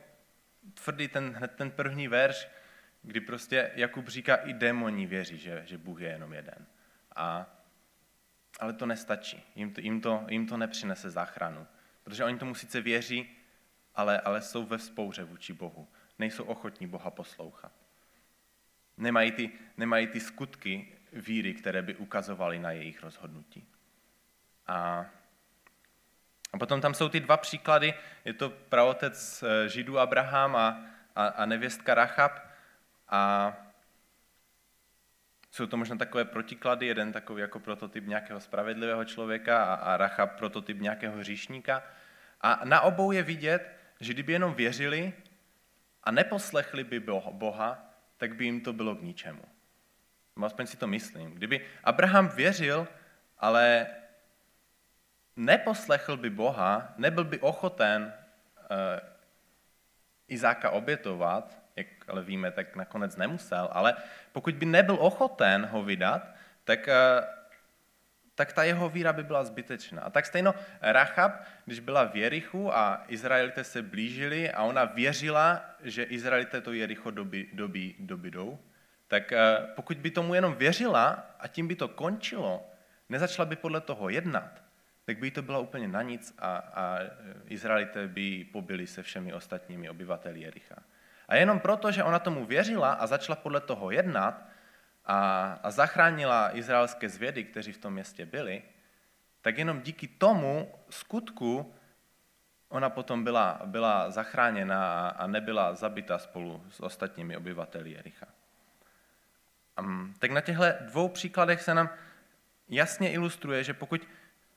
[0.74, 2.48] tvrdý ten, hned ten první verš,
[3.02, 6.66] kdy prostě Jakub říká, i démoni věří, že, že Bůh je jenom jeden.
[7.16, 7.46] A,
[8.60, 9.44] ale to nestačí.
[9.56, 11.68] Jim to, jim, to, jim to nepřinese záchranu.
[12.04, 13.38] Protože oni tomu sice věří,
[13.96, 15.88] ale, ale jsou ve spouře vůči Bohu.
[16.20, 17.85] Nejsou ochotní Boha poslouchat.
[18.98, 23.68] Nemají ty, nemají ty skutky víry, které by ukazovaly na jejich rozhodnutí.
[24.68, 25.06] A,
[26.54, 27.94] a potom tam jsou ty dva příklady.
[28.26, 32.40] Je to praotec eh, Židů Abraham a, a, a nevěstka Rachab.
[33.10, 33.54] A
[35.52, 40.38] jsou to možná takové protiklady, jeden takový jako prototyp nějakého spravedlivého člověka a, a Rachab
[40.38, 41.84] prototyp nějakého hříšníka.
[42.42, 45.14] A na obou je vidět, že kdyby jenom věřili
[46.04, 47.00] a neposlechli by
[47.32, 47.85] Boha,
[48.18, 49.42] tak by jim to bylo k ničemu.
[50.36, 51.32] No, aspoň si to myslím.
[51.32, 52.88] Kdyby Abraham věřil,
[53.38, 53.88] ale
[55.36, 58.14] neposlechl by Boha, nebyl by ochoten
[58.58, 59.00] uh,
[60.28, 63.96] Izáka obětovat, jak ale víme, tak nakonec nemusel, ale
[64.32, 67.35] pokud by nebyl ochoten ho vydat, tak, uh,
[68.36, 70.02] tak ta jeho víra by byla zbytečná.
[70.02, 71.32] A tak stejno Rachab,
[71.66, 77.12] když byla v Jerichu a Izraelité se blížili a ona věřila, že Izraelité to Jericho
[77.12, 78.60] doby, doby, dobydou,
[79.08, 82.70] tak uh, pokud by tomu jenom věřila a tím by to končilo,
[83.10, 84.62] nezačala by podle toho jednat,
[85.06, 87.00] tak by to bylo úplně na nic a, a
[87.48, 90.76] Izraelité by pobili se všemi ostatními obyvateli Jericha.
[91.28, 94.48] A jenom proto, že ona tomu věřila a začala podle toho jednat
[95.06, 98.64] a, a zachránila izraelské zvědy, kteří v tom městě byli,
[99.42, 101.74] tak jenom díky tomu skutku
[102.70, 108.26] ona potom byla, byla zachráněna a nebyla zabita spolu s ostatními obyvateli Jericha.
[109.80, 111.90] Um, tak na těchto dvou příkladech se nám
[112.70, 114.08] jasně ilustruje, že pokud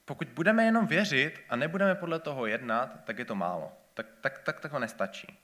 [0.08, 3.72] pokud budeme jenom věřit a nebudeme podle toho jednat, tak je to málo.
[3.94, 5.38] Tak, tak, tak, tak to nestačí.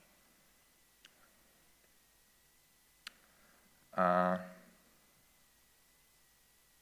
[3.93, 4.39] A,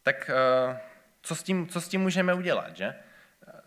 [0.04, 0.82] tak eh,
[1.22, 2.96] co s, tím, co s tím můžeme udělat, že?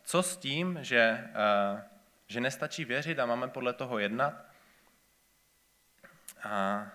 [0.02, 1.84] Co s tím, že, eh,
[2.26, 4.44] že nestačí věřit a máme podle toho jednat?
[6.42, 6.86] A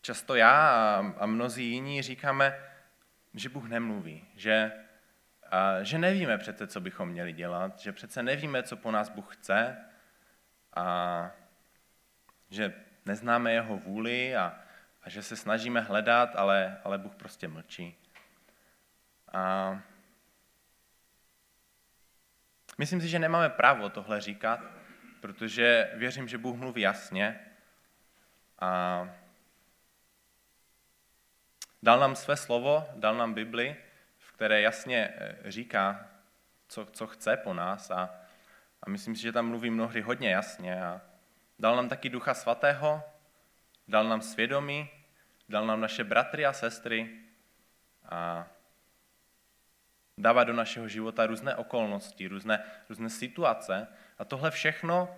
[0.00, 0.68] často já
[1.18, 2.58] a mnozí jiní říkáme,
[3.34, 4.72] že Bůh nemluví, že
[5.50, 9.36] a že nevíme přece, co bychom měli dělat, že přece nevíme, co po nás Bůh
[9.36, 9.76] chce
[10.74, 11.30] a
[12.50, 12.74] že
[13.06, 14.58] neznáme jeho vůli a,
[15.08, 17.96] že se snažíme hledat, ale, ale Bůh prostě mlčí.
[19.32, 19.72] A
[22.78, 24.60] myslím si, že nemáme právo tohle říkat,
[25.20, 27.40] protože věřím, že Bůh mluví jasně
[28.58, 29.04] a
[31.82, 33.76] dal nám své slovo, dal nám Bibli
[34.38, 36.08] které jasně eh, říká,
[36.68, 38.10] co, co chce po nás a,
[38.82, 41.00] a myslím si, že tam mluví mnohdy hodně jasně a
[41.58, 43.02] dal nám taky Ducha Svatého,
[43.88, 44.88] dal nám svědomí,
[45.48, 47.20] dal nám naše bratry a sestry
[48.04, 48.46] a
[50.18, 53.86] dává do našeho života různé okolnosti, různé, různé situace
[54.18, 55.16] a tohle všechno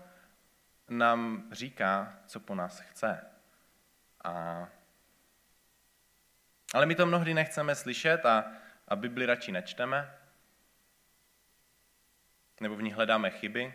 [0.88, 3.26] nám říká, co po nás chce.
[4.24, 4.68] A...
[6.74, 8.52] Ale my to mnohdy nechceme slyšet a
[8.90, 10.18] a Bibli radši nečteme,
[12.60, 13.74] nebo v ní hledáme chyby.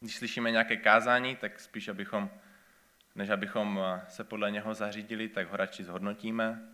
[0.00, 2.30] Když slyšíme nějaké kázání, tak spíš, abychom,
[3.14, 6.68] než abychom se podle něho zařídili, tak ho radši zhodnotíme.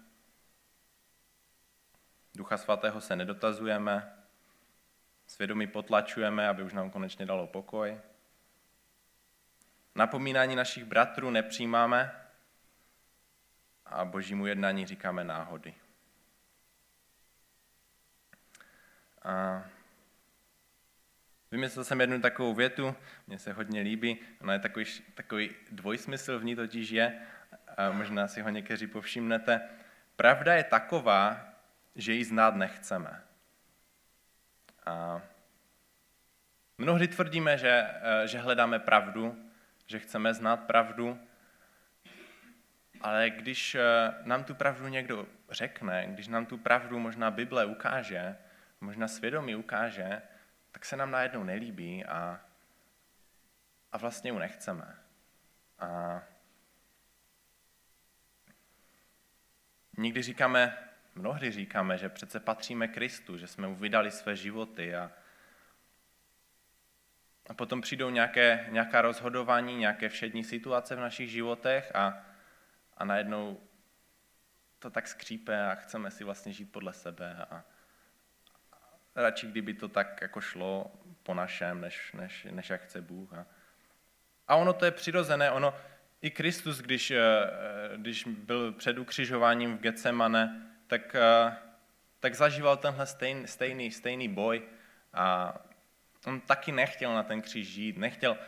[2.35, 4.17] Ducha svatého se nedotazujeme,
[5.27, 8.01] svědomí potlačujeme, aby už nám konečně dalo pokoj.
[9.95, 12.21] Napomínání našich bratrů nepřijímáme,
[13.91, 15.75] a božímu jednání říkáme náhody.
[19.23, 19.65] A
[21.51, 22.97] vymyslel jsem jednu takovou větu,
[23.27, 24.85] mně se hodně líbí, ona je takový,
[25.15, 27.21] takový dvojsmysl v ní totiž je,
[27.77, 29.61] a možná si ho někteří povšimnete.
[30.17, 31.49] Pravda je taková,
[31.97, 33.23] že ji znát nechceme.
[34.87, 35.23] A
[36.79, 37.87] mnohdy tvrdíme, že,
[38.25, 39.51] že hledáme pravdu,
[39.87, 41.19] že chceme znát pravdu,
[43.01, 43.83] ale když eh,
[44.23, 48.37] nám tu pravdu někdo řekne, když nám tu pravdu možná Bible ukáže,
[48.81, 50.23] možná svědomí ukáže,
[50.73, 52.41] tak se nám najednou nelíbí a,
[53.93, 54.97] a vlastně ju nechceme.
[55.79, 56.23] A
[59.99, 60.79] nikdy říkáme,
[61.15, 65.13] mnohdy říkáme, že přece patříme Kristu, že jsme mu vydali své životy a,
[67.49, 72.27] a potom přijdou nějaké, nějaká rozhodování, nějaké všední situace v našich životech a,
[72.97, 73.61] a najednou
[74.79, 77.65] to tak skřípe a chceme si vlastně žít podle sebe a,
[79.17, 80.93] radši kdyby to tak jako šlo
[81.23, 83.33] po našem, než, než, než jak chce Bůh.
[83.33, 83.47] A,
[84.49, 85.75] a ono to je přirozené, ono
[86.23, 87.21] i Kristus, když, eh,
[87.97, 91.57] když byl před ukřižováním v Getsemane, tak, eh,
[92.21, 94.63] tak zažíval tenhle stejný, stejný, stejný boj.
[95.15, 95.55] A
[96.27, 98.39] on taky nechtěl na ten kříž žít, nechtěl,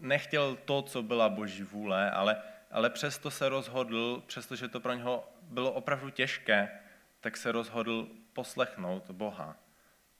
[0.00, 5.32] nechtěl to, co byla boží vůle, ale, ale přesto se rozhodl, přestože to pro něho
[5.42, 6.80] bylo opravdu těžké,
[7.26, 9.56] tak se rozhodl poslechnout Boha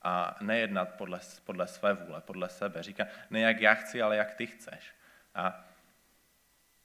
[0.03, 2.83] a nejednat podle, podle své vůle, podle sebe.
[2.83, 4.93] Říká, ne jak já chci, ale jak ty chceš.
[5.35, 5.65] A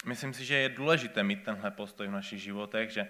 [0.05, 3.07] myslím si, že je důležité mít tenhle postoj v našich životech, že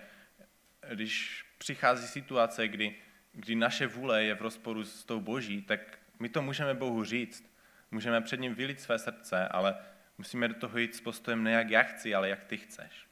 [0.93, 2.95] když přichází situace, kdy,
[3.31, 7.55] kdy naše vůle je v rozporu s tou boží, tak my to můžeme Bohu říct.
[7.91, 9.75] Můžeme před ním vylít své srdce, ale
[10.17, 13.07] musíme do toho jít s postojem ne jak já chci, ale jak ty chceš.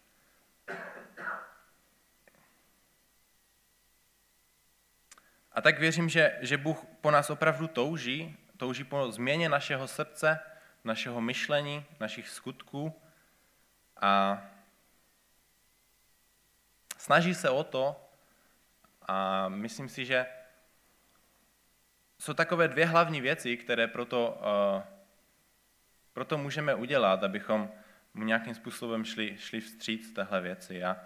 [5.59, 10.39] A tak věřím, že, že Bůh po nás opravdu touží, touží po změně našeho srdce,
[10.83, 13.01] našeho myšlení, našich skutků
[14.01, 14.41] a
[16.97, 18.09] snaží se o to
[19.07, 20.25] a myslím si, že
[22.19, 24.41] jsou takové dvě hlavní věci, které proto,
[24.75, 24.83] uh,
[26.13, 27.71] proto můžeme udělat, abychom
[28.13, 30.83] mu nějakým způsobem šli, šli vstříc téhle věci.
[30.83, 30.97] A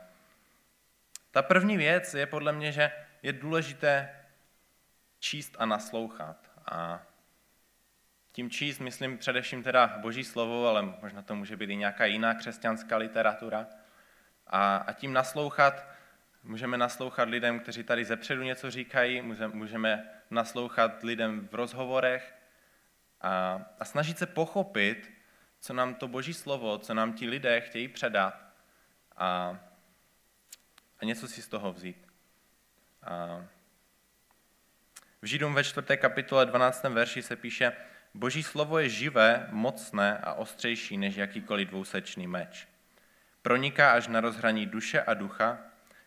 [1.32, 2.92] ta první věc je podle mě, že
[3.24, 4.23] je důležité
[5.24, 6.52] číst a naslouchat.
[6.72, 7.02] A
[8.32, 12.34] tím číst myslím především teda boží slovo, ale možná to může být i nějaká jiná
[12.34, 13.68] křesťanská literatura.
[14.48, 15.88] A, a tím naslouchat,
[16.44, 19.22] můžeme naslouchat lidem, kteří tady zepředu něco říkají,
[19.54, 22.36] můžeme naslouchat lidem v rozhovorech
[23.22, 25.12] a, a snažit se pochopit,
[25.60, 28.36] co nám to boží slovo, co nám ti lidé chtějí předat
[29.18, 29.60] a,
[31.00, 32.08] a něco si z toho vzít.
[33.04, 33.46] A
[35.24, 35.98] v Židům ve 4.
[35.98, 36.84] kapitole 12.
[36.84, 37.74] verši se píše,
[38.14, 42.68] Boží slovo je živé, mocné a ostřejší než jakýkoliv dvousečný meč.
[43.42, 45.60] Proniká až na rozhraní duše a ducha,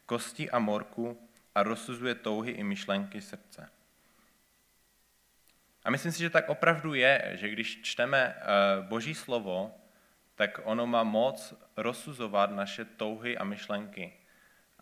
[0.07, 3.71] kosti a morku a rozsuzuje touhy i myšlenky srdce.
[5.85, 8.43] A myslím si, že tak opravdu je, že když čteme eh,
[8.83, 9.75] Boží slovo,
[10.35, 14.13] tak ono má moc rozsuzovat naše touhy a myšlenky.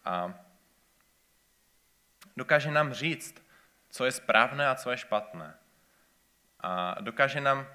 [0.05, 0.35] A
[2.37, 3.43] dokáže nám říct,
[3.95, 5.55] co je správné a co je špatné.
[6.61, 7.66] A dokáže nám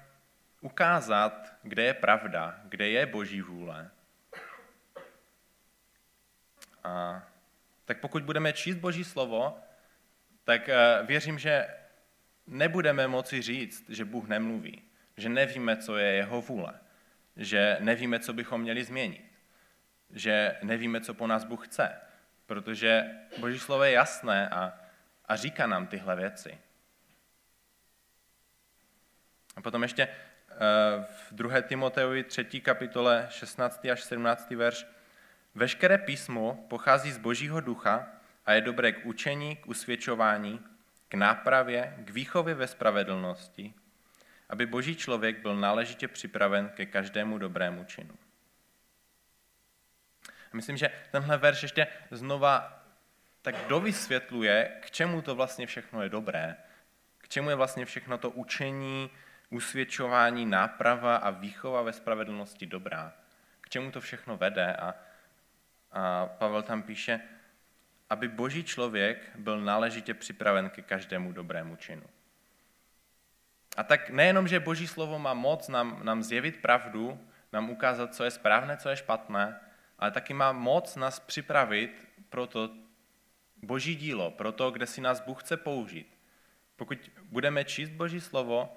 [0.60, 3.90] ukázat, kde je pravda, kde je Boží vůle.
[6.84, 7.22] A
[7.84, 9.58] tak pokud budeme číst Boží slovo,
[10.44, 11.68] tak eh, věřím, že
[12.46, 14.82] nebudeme moci říct, že Bůh nemluví,
[15.16, 16.80] že nevíme, co je jeho vůle,
[17.36, 19.32] že nevíme, co bychom měli změnit,
[20.10, 22.00] že nevíme, co po nás Bůh chce,
[22.46, 23.04] protože
[23.38, 24.79] Boží slovo je jasné a,
[25.30, 26.58] a říká nám tyhle věci.
[29.56, 30.56] A potom ještě eh,
[31.28, 31.60] v 2.
[31.60, 32.44] Timoteovi 3.
[32.44, 33.84] kapitole 16.
[33.84, 34.50] až 17.
[34.50, 34.86] verš.
[35.54, 38.08] Veškeré písmo pochází z Božího ducha
[38.46, 40.60] a je dobré k učení, k usvědčování,
[41.08, 43.74] k nápravě, k výchově ve spravedlnosti,
[44.48, 48.14] aby boží člověk byl náležitě připraven ke každému dobrému činu.
[50.52, 52.79] Myslím, že tenhle verš ještě znova
[53.42, 56.56] tak dovysvětluje, k čemu to vlastně všechno je dobré,
[57.18, 59.10] k čemu je vlastně všechno to učení,
[59.50, 63.12] usvědčování, náprava a výchova ve spravedlnosti dobrá.
[63.60, 64.94] K čemu to všechno vede a,
[65.92, 67.20] a Pavel tam píše,
[68.10, 72.02] aby boží člověk byl náležitě připraven ke každému dobrému činu.
[73.76, 78.24] A tak nejenom, že boží slovo má moc nám, nám zjevit pravdu, nám ukázat, co
[78.24, 79.60] je správné, co je špatné,
[79.98, 82.70] ale taky má moc nás připravit pro to
[83.62, 86.18] boží dílo, pro to, kde si nás Bůh chce použít.
[86.76, 88.76] Pokud budeme číst boží slovo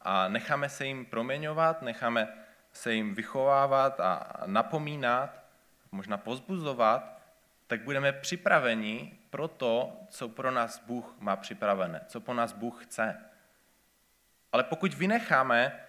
[0.00, 2.28] a necháme se jim proměňovat, necháme
[2.72, 5.44] se jim vychovávat a napomínat,
[5.92, 7.18] možná pozbuzovat,
[7.66, 12.84] tak budeme připraveni pro to, co pro nás Bůh má připravené, co po nás Bůh
[12.84, 13.24] chce.
[14.52, 15.80] Ale pokud vynecháme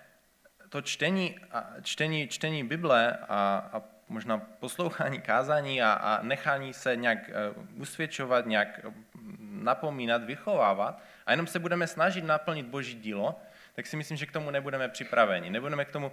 [0.69, 1.39] to čtení,
[1.81, 7.29] čtení, čtení Bible a, a možná poslouchání kázání a, a nechání se nějak
[7.67, 8.93] uh, usvědčovat, nějak uh,
[9.39, 13.41] napomínat, vychovávat a jenom se budeme snažit naplnit Boží dílo,
[13.73, 16.11] tak si myslím, že k tomu nebudeme připraveni, nebudeme k tomu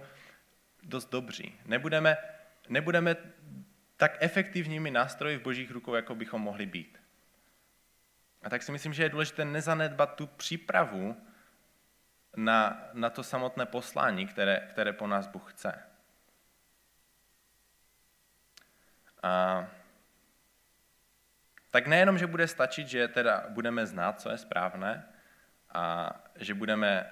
[0.83, 2.17] dost dobří, nebudeme,
[2.69, 3.15] nebudeme
[3.97, 6.97] tak efektivními nástroji v božích rukou, jako bychom mohli být.
[8.43, 11.17] A tak si myslím, že je důležité nezanedbat tu přípravu
[12.35, 15.83] na, na to samotné poslání, které, které po nás Bůh chce.
[19.27, 19.67] A
[21.71, 25.03] tak nejenom, že bude stačit, že teda budeme znát, co je správné
[25.73, 27.05] a že budeme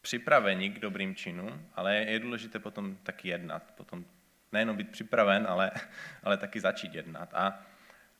[0.00, 4.04] připraveni k dobrým činům, ale je důležité potom taky jednat, potom
[4.52, 5.70] nejenom být připraven, ale,
[6.22, 7.34] ale taky začít jednat.
[7.34, 7.60] A,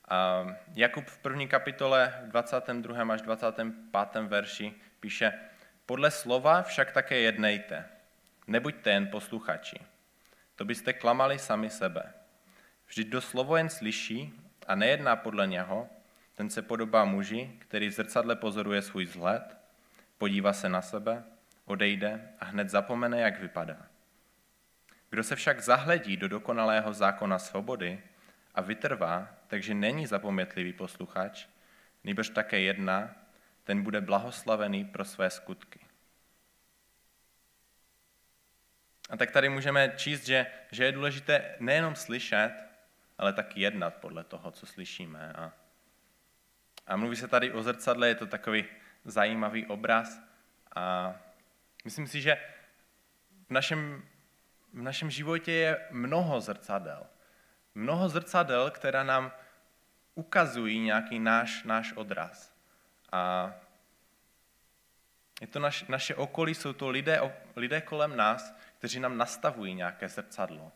[0.09, 3.12] a Jakub v první kapitole, v 22.
[3.12, 4.22] až 25.
[4.22, 5.32] verši píše,
[5.86, 7.84] podle slova však také jednejte,
[8.47, 9.97] nebuďte jen posluchači.
[10.59, 12.03] To byste klamali sami sebe.
[12.87, 14.35] Vždyť do slovo jen slyší
[14.67, 15.89] a nejedná podle něho,
[16.35, 19.57] ten se podobá muži, který v zrcadle pozoruje svůj vzhled,
[20.19, 21.25] podívá se na sebe,
[21.65, 23.87] odejde a hned zapomene, jak vypadá.
[25.11, 28.03] Kdo se však zahledí do dokonalého zákona svobody
[28.55, 31.47] a vytrvá, takže není zapomětlivý posluchač,
[32.05, 33.15] nebož také jedna,
[33.65, 35.81] ten bude blahoslavený pro své skutky.
[39.09, 42.53] A tak tady můžeme číst, že, že je důležité nejenom slyšet,
[43.19, 45.33] ale taky jednat podle toho, co slyšíme.
[45.33, 45.53] A,
[46.87, 48.65] a mluví se tady o zrcadle, je to takový
[49.05, 50.21] zajímavý obraz.
[50.77, 51.15] A
[51.85, 52.39] myslím si, že
[53.49, 54.03] v našem
[54.73, 57.07] v našem životě je mnoho zrcadel.
[57.75, 59.33] Mnoho zrcadel, která nám
[60.15, 62.53] ukazují nějaký náš, náš odraz.
[63.13, 63.53] A
[65.41, 67.21] je to naš, naše okolí, jsou to lidé,
[67.57, 70.72] lidé kolem nás, kteří nám nastavují nějaké zrcadlo.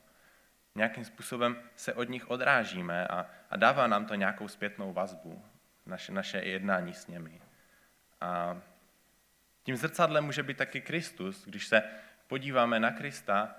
[0.75, 5.45] Nějakým způsobem se od nich odrážíme a, a dává nám to nějakou zpětnou vazbu,
[5.87, 7.41] naše, naše jednání s nimi.
[8.21, 8.61] A
[9.63, 11.45] tím zrcadlem může být taky Kristus.
[11.45, 11.83] Když se
[12.27, 13.55] podíváme na Krista,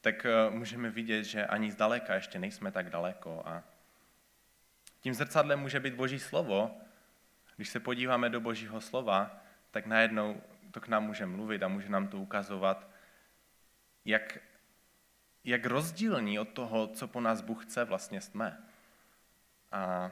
[0.00, 3.42] tak eh, můžeme vidět, že ani zdaleka ještě nejsme tak daleko.
[3.46, 3.62] A
[5.00, 6.80] tím zrcadlem může být Boží slovo.
[7.56, 9.36] Když se podíváme do Božího slova,
[9.70, 12.88] tak najednou to k nám může mluvit a může nám to ukazovat,
[14.08, 14.38] jak,
[15.44, 18.62] jak rozdílní od toho, co po nás Bůh chce, vlastně jsme.
[19.72, 20.10] A,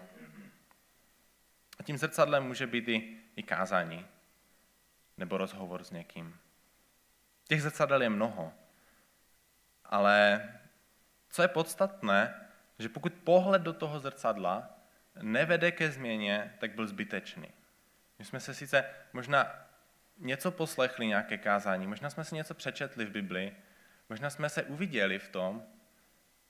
[1.79, 4.07] a tím zrcadlem může být i, i kázání
[5.17, 6.37] nebo rozhovor s někým.
[7.49, 8.53] Těch zrcadel je mnoho.
[9.85, 10.49] Ale
[11.31, 14.71] co je podstatné, že pokud pohled do toho zrcadla
[15.23, 17.49] nevede ke změně, tak byl zbytečný.
[18.19, 19.67] My jsme se sice možná
[20.19, 23.57] něco poslechli, nějaké kázání, možná jsme si něco přečetli v Bibli,
[24.09, 25.63] možná jsme se uviděli v tom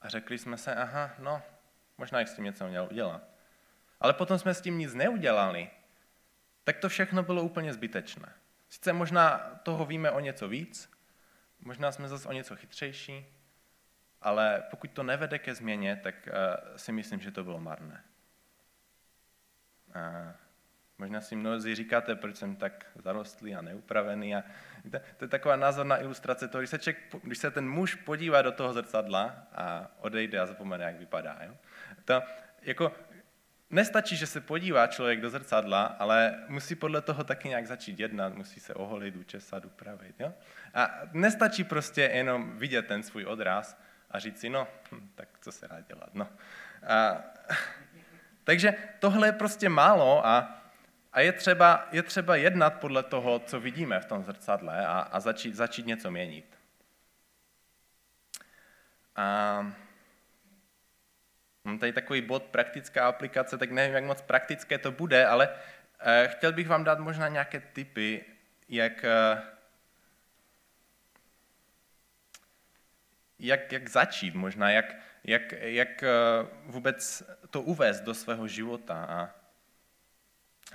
[0.00, 1.42] a řekli jsme se, aha, no,
[1.98, 3.22] možná jsi s tím něco měl udělat.
[4.00, 5.70] Ale potom jsme s tím nic neudělali,
[6.64, 8.32] tak to všechno bylo úplně zbytečné.
[8.68, 10.96] Sice možná toho víme o něco víc,
[11.60, 13.26] Možná jsme zase o něco chytřejší,
[14.20, 18.04] ale pokud to nevede ke změně, tak uh, si myslím, že to bylo marné.
[20.98, 24.36] Možná si mnozí říkáte, proč jsem tak zarostlý a neupravený.
[24.36, 24.42] A
[24.90, 28.42] to, to je taková názorná ilustrace toho, když se, ček, když se ten muž podívá
[28.42, 31.38] do toho zrcadla a odejde a zapomene, jak vypadá.
[31.42, 31.56] Jo?
[32.04, 32.22] To,
[32.62, 32.92] jako,
[33.70, 38.34] Nestačí, že se podívá člověk do zrcadla, ale musí podle toho taky nějak začít jednat,
[38.34, 40.14] musí se oholit, učesat, upravit.
[40.20, 40.34] Jo?
[40.74, 43.80] A nestačí prostě jenom vidět ten svůj odraz
[44.10, 46.14] a říct si, no, hm, tak co se dá dělat.
[46.14, 46.28] No.
[46.86, 47.22] A,
[48.44, 50.62] takže tohle je prostě málo a,
[51.16, 55.20] a je, třeba, je třeba jednat podle toho, co vidíme v tom zrcadle a, a
[55.20, 56.58] začít, začít něco měnit.
[59.16, 59.72] A,
[61.64, 65.48] Mám tady takový bod praktická aplikace, tak nevím, jak moc praktické to bude, ale
[66.00, 68.24] eh, chtěl bych vám dát možná nějaké tipy,
[68.68, 69.42] jak, eh,
[73.38, 74.94] jak, jak začít možná, jak,
[75.24, 76.08] jak, jak eh,
[76.64, 79.04] vůbec to uvést do svého života.
[79.08, 79.45] A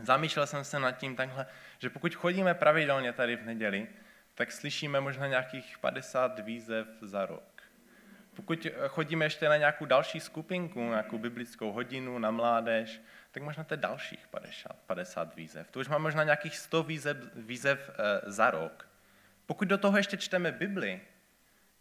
[0.02, 1.46] zamýšlel jsem se nad tím takhle,
[1.80, 3.88] že pokud chodíme pravidelně tady v neděli,
[4.36, 7.62] tak slyšíme možná nějakých 50 výzev za rok.
[8.34, 13.74] Pokud chodíme ještě na nějakou další skupinku, nějakou biblickou hodinu na mládež, tak možná to
[13.74, 15.72] je dalších 50, 50 výzev.
[15.72, 18.88] To už má možná nějakých 100 výzev, výzev e, za rok.
[19.46, 21.02] Pokud do toho ještě čteme Bibli,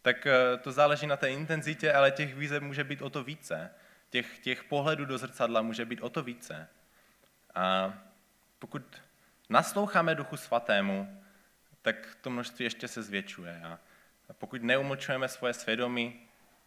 [0.01, 3.69] tak e, to záleží na té intenzitě, ale těch výzev může být o to více.
[4.09, 6.67] Těch, těch pohledů do zrcadla může být o to více.
[7.55, 7.93] A
[8.61, 9.01] pokud
[9.49, 11.21] nasloucháme Duchu Svatému,
[11.81, 13.61] tak to množství ještě se zvětšuje.
[13.63, 13.79] A
[14.33, 16.21] pokud neumlčujeme svoje svědomí,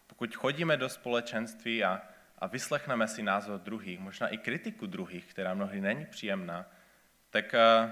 [0.07, 2.03] pokud chodíme do společenství a,
[2.39, 6.67] a vyslechneme si názor druhých, možná i kritiku druhých, která mnohdy není příjemná,
[7.31, 7.91] tak, eh,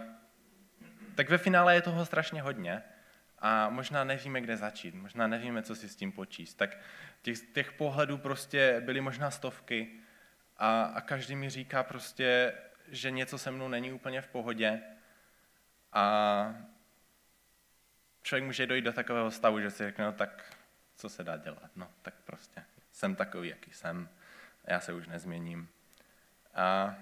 [1.15, 2.83] tak ve finále je toho strašně hodně
[3.39, 6.59] a možná nevíme, kde začít, možná nevíme, co si s tím počíst.
[6.59, 6.79] Tak
[7.23, 9.91] těch, těch pohledů prostě byly možná stovky
[10.59, 12.55] a, a každý mi říká prostě,
[12.93, 14.83] že něco se mnou není úplně v pohodě
[15.93, 16.55] a
[18.23, 20.57] člověk může dojít do takového stavu, že si řekne, no tak
[20.97, 24.09] co se dá dělat, no tak prostě jsem takový, jaký jsem,
[24.65, 25.69] já se už nezměním.
[26.55, 26.95] A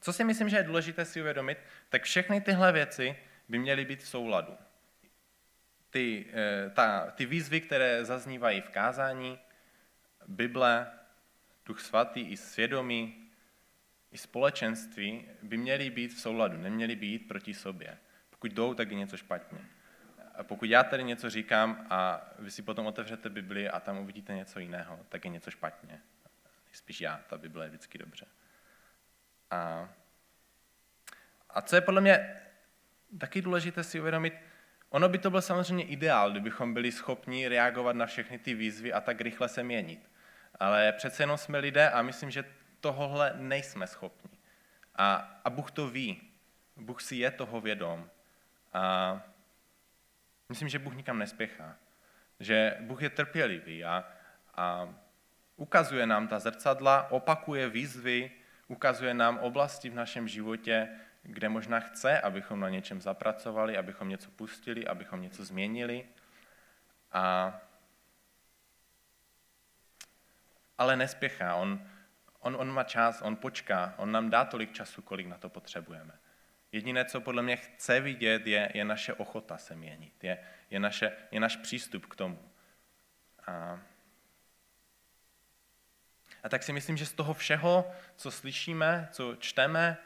[0.00, 1.58] co si myslím, že je důležité si uvědomit,
[1.88, 3.16] tak všechny tyhle věci
[3.48, 4.56] by měly být v souladu.
[5.90, 9.38] Ty, eh, ta, ty výzvy, které zaznívají v kázání,
[10.26, 10.92] Bible,
[11.66, 13.23] Duch Svatý i svědomí,
[14.14, 17.98] i společenství by měly být v souladu, neměly být proti sobě.
[18.30, 19.58] Pokud jdou, tak je něco špatně.
[20.34, 24.34] A pokud já tady něco říkám a vy si potom otevřete Bibli a tam uvidíte
[24.34, 26.00] něco jiného, tak je něco špatně.
[26.72, 28.26] Spíš já, ta Bible je vždycky dobře.
[29.50, 29.88] A,
[31.50, 32.40] a co je podle mě
[33.18, 34.34] taky důležité si uvědomit,
[34.88, 39.00] ono by to byl samozřejmě ideál, kdybychom byli schopni reagovat na všechny ty výzvy a
[39.00, 40.10] tak rychle se měnit.
[40.60, 42.44] Ale přece jenom jsme lidé a myslím, že
[42.84, 44.38] tohohle nejsme schopni.
[44.94, 45.14] A,
[45.44, 46.20] a Bůh to ví.
[46.76, 48.10] Bůh si je toho vědom.
[48.72, 49.20] A
[50.48, 51.76] myslím, že Bůh nikam nespěchá.
[52.40, 54.04] Že Bůh je trpělivý a,
[54.54, 54.94] a
[55.56, 58.30] ukazuje nám ta zrcadla, opakuje výzvy,
[58.68, 60.88] ukazuje nám oblasti v našem životě,
[61.22, 66.04] kde možná chce, abychom na něčem zapracovali, abychom něco pustili, abychom něco změnili.
[67.12, 67.56] A,
[70.78, 71.54] ale nespěchá.
[71.54, 71.80] On,
[72.44, 76.12] on, on má čas, on počká, on nám dá tolik času, kolik na to potřebujeme.
[76.72, 80.38] Jediné, co podle mě chce vidět, je, je naše ochota se měnit, je,
[80.70, 82.50] je, naše, je náš přístup k tomu.
[83.46, 83.80] A,
[86.42, 89.96] a tak si myslím, že z toho všeho, co slyšíme, co čteme,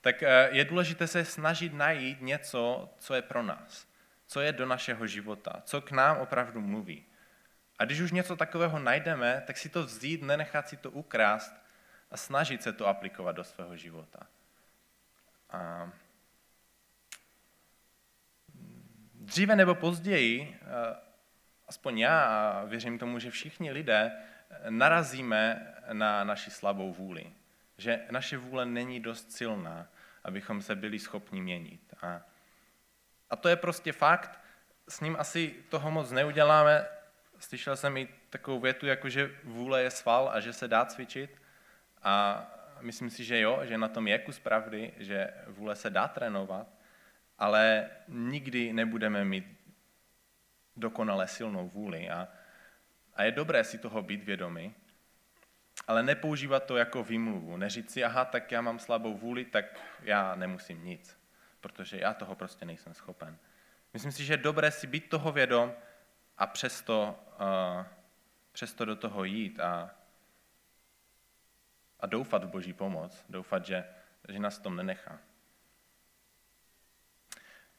[0.00, 3.86] tak eh, je důležité se snažit najít něco, co je pro nás,
[4.26, 7.06] co je do našeho života, co k nám opravdu mluví.
[7.78, 11.67] A když už něco takového najdeme, tak si to vzít, nenechat si to ukrást
[12.10, 14.26] a snažit se to aplikovat do svého života.
[15.50, 15.90] A
[19.14, 20.96] dříve nebo později, eh,
[21.68, 24.12] aspoň já a věřím tomu, že všichni lidé,
[24.68, 27.32] narazíme na naši slabou vůli.
[27.78, 29.86] Že naše vůle není dost silná,
[30.24, 31.94] abychom se byli schopni měnit.
[32.02, 32.20] A,
[33.30, 34.40] a to je prostě fakt,
[34.88, 36.88] s ním asi toho moc neuděláme.
[37.38, 41.40] Slyšel jsem i takovou větu, jako že vůle je sval a že se dá cvičit.
[42.08, 42.46] A
[42.80, 46.66] myslím si, že jo, že na tom je kus pravdy, že vůle se dá trénovat,
[47.38, 49.44] ale nikdy nebudeme mít
[50.76, 52.10] dokonale silnou vůli.
[52.10, 52.28] A,
[53.14, 54.74] a je dobré si toho být vědomi,
[55.86, 57.56] ale nepoužívat to jako výmluvu.
[57.56, 59.64] Neříct si, aha, tak já mám slabou vůli, tak
[60.02, 61.20] já nemusím nic,
[61.60, 63.38] protože já toho prostě nejsem schopen.
[63.92, 65.72] Myslím si, že je dobré si být toho vědom
[66.38, 67.86] a přesto, uh,
[68.52, 69.97] přesto do toho jít a,
[72.00, 73.84] a doufat v Boží pomoc, doufat, že,
[74.28, 75.18] že nás tom nenechá.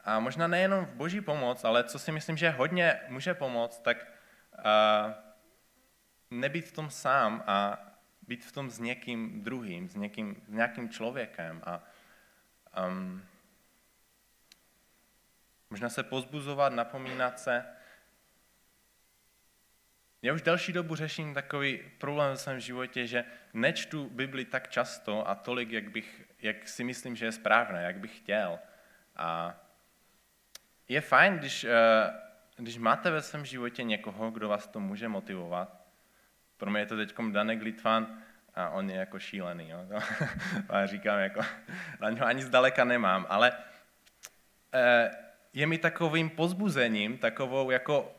[0.03, 3.97] A možná nejenom v Boží pomoc, ale co si myslím, že hodně může pomoct, tak
[4.57, 5.13] uh,
[6.31, 7.77] nebýt v tom sám a
[8.27, 11.83] být v tom s někým druhým, s, někým, s nějakým člověkem a
[12.87, 13.25] um,
[15.69, 17.65] možná se pozbuzovat, napomínat se.
[20.21, 25.29] Já už další dobu řeším takový problém ve svém životě, že nečtu Bibli tak často
[25.29, 28.59] a tolik, jak, bych, jak si myslím, že je správné, jak bych chtěl.
[29.15, 29.55] A
[30.87, 32.13] je fajn, když, eh,
[32.57, 35.87] když máte ve svém životě někoho, kdo vás to může motivovat,
[36.57, 38.21] pro mě je to teď Danek Litvan
[38.55, 39.69] a on je jako šílený.
[39.69, 39.85] Jo?
[40.69, 41.41] a říkám, jako,
[41.99, 43.51] na něho ani zdaleka nemám, ale
[44.73, 45.11] eh,
[45.53, 48.18] je mi takovým pozbuzením, takovou jako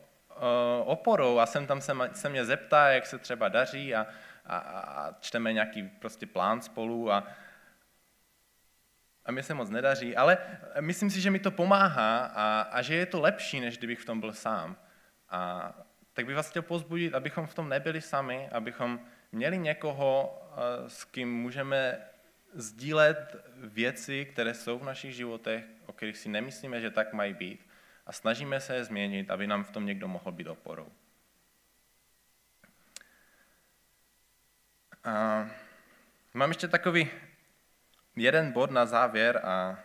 [0.83, 4.07] oporou a jsem tam se, se mě zeptá, jak se třeba daří a,
[4.45, 7.27] a, a čteme nějaký prostě plán spolu a,
[9.25, 10.37] a mě se moc nedaří, ale
[10.79, 14.05] myslím si, že mi to pomáhá a, a že je to lepší, než kdybych v
[14.05, 14.75] tom byl sám.
[15.29, 15.73] A
[16.13, 18.99] tak bych vás chtěl pozbudit, abychom v tom nebyli sami, abychom
[19.31, 21.97] měli někoho, eh, s kým můžeme
[22.53, 27.70] sdílet věci, které jsou v našich životech, o kterých si nemyslíme, že tak mají být
[28.11, 30.91] a snažíme se je změnit, aby nám v tom někdo mohl být oporou.
[35.03, 35.47] A
[36.33, 37.09] mám ještě takový
[38.15, 39.79] jeden bod na závěr a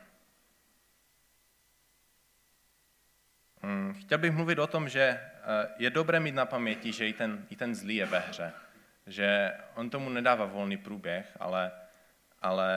[3.62, 5.30] mm, chtěl bych mluvit o tom, že eh,
[5.76, 8.52] je dobré mít na paměti, že i ten, i ten zlý je ve hře.
[9.06, 11.72] že on tomu nedává volný průběh, ale,
[12.42, 12.70] ale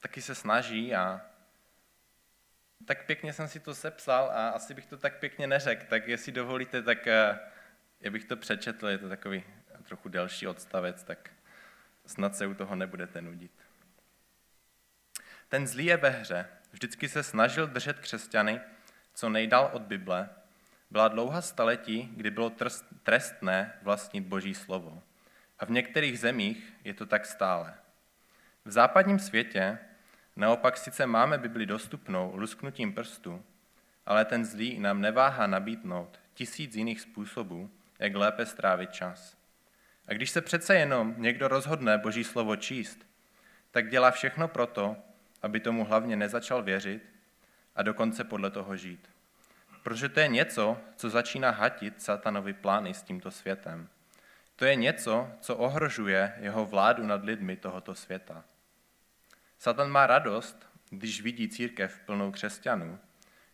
[0.00, 1.33] taky se snaží a
[2.86, 6.32] tak pěkně jsem si to sepsal a asi bych to tak pěkně neřekl, tak jestli
[6.32, 7.38] dovolíte, tak eh,
[8.00, 9.44] já bych to přečetl, je to takový
[9.82, 11.30] trochu delší odstavec, tak
[12.06, 13.52] snad se u toho nebudete nudit.
[15.48, 16.46] Ten zlý je ve hře.
[16.72, 18.60] Vždycky se snažil držet křesťany
[19.14, 20.28] co nejdál od Bible.
[20.90, 22.52] Byla dlouhá staletí, kdy bylo
[23.02, 25.02] trestné vlastnit Boží slovo.
[25.58, 27.74] A v některých zemích je to tak stále.
[28.64, 29.78] V západním světě
[30.36, 33.42] naopak sice máme Bibli dostupnou lusknutím prstu,
[34.06, 39.36] ale ten zlý nám neváhá nabídnout tisíc jiných způsobů, jak lépe strávit čas.
[40.08, 43.06] A když se přece jenom někdo rozhodne Boží slovo číst,
[43.70, 44.96] tak dělá všechno proto,
[45.42, 47.02] aby tomu hlavně nezačal věřit
[47.76, 49.08] a dokonce podle toho žít.
[49.82, 53.88] Protože to je něco, co začíná hatit satanovi plány s tímto světem.
[54.56, 58.44] To je něco, co ohrožuje jeho vládu nad lidmi tohoto světa.
[59.58, 62.98] Satan má radost, když vidí církev plnou křesťanů,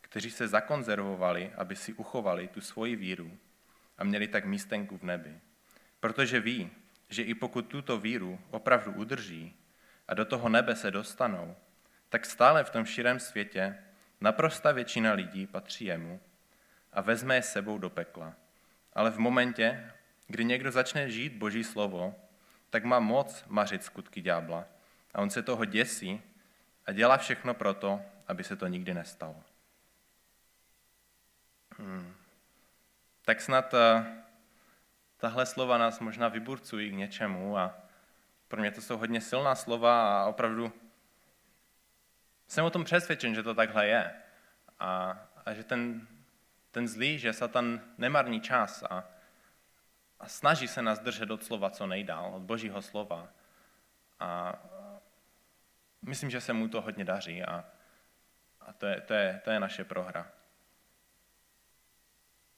[0.00, 3.38] kteří se zakonzervovali, aby si uchovali tu svoji víru
[3.98, 5.40] a měli tak místenku v nebi.
[6.00, 6.70] Protože ví,
[7.08, 9.56] že i pokud tuto víru opravdu udrží
[10.08, 11.56] a do toho nebe se dostanou,
[12.08, 13.78] tak stále v tom širém světě
[14.20, 16.20] naprosta většina lidí patří jemu
[16.92, 18.34] a vezme je sebou do pekla.
[18.92, 19.92] Ale v momentě,
[20.26, 22.14] kdy někdo začne žít Boží slovo,
[22.70, 24.66] tak má moc mařit skutky ďábla.
[25.14, 26.22] A on se toho děsí
[26.86, 29.44] a dělá všechno proto, aby se to nikdy nestalo.
[31.78, 32.14] Hmm.
[33.24, 34.06] Tak snad uh,
[35.16, 37.74] tahle slova nás možná vyburcují k něčemu a
[38.48, 40.72] pro mě to jsou hodně silná slova a opravdu
[42.48, 44.12] jsem o tom přesvědčen, že to takhle je.
[44.78, 46.08] A, a že ten,
[46.70, 49.04] ten zlý, že Satan nemarní čas a,
[50.20, 53.28] a snaží se nás držet od slova co nejdál, od božího slova.
[54.20, 54.52] A
[56.02, 57.64] myslím, že se mu to hodně daří a,
[58.60, 60.32] a to, je, to, je, to je naše prohra.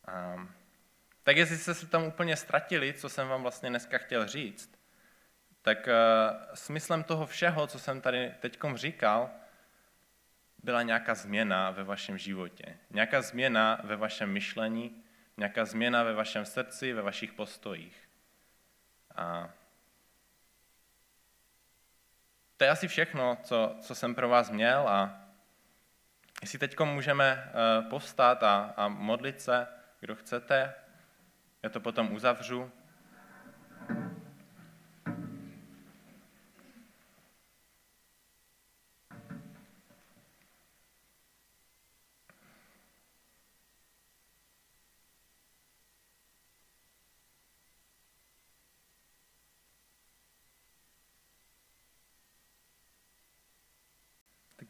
[0.06, 0.46] A,
[1.22, 4.78] tak jestli jste se tam úplně ztratili, co jsem vám vlastně dneska chtěl říct,
[5.62, 9.30] tak uh, smyslem toho všeho, co jsem tady teď říkal,
[10.62, 12.78] byla nějaká změna ve vašem životě.
[12.90, 15.04] Nějaká změna ve vašem myšlení,
[15.36, 18.08] nějaká změna ve vašem srdci, ve vašich postojích.
[19.16, 19.50] A
[22.62, 25.20] to je asi všechno, co, co jsem pro vás měl a
[26.42, 29.66] jestli teď můžeme eh, povstat a, a modlit se,
[30.00, 30.74] kdo chcete,
[31.62, 32.70] já to potom uzavřu.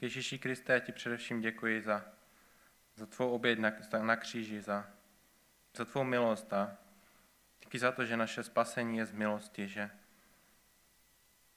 [0.03, 2.05] Ježíši Kriste, já ti především děkuji za,
[2.97, 3.73] za tvou oběť na,
[4.03, 4.91] na kříži, za,
[5.77, 6.77] za tvou milost a
[7.61, 9.91] díky za to, že naše spasení je z milosti, že,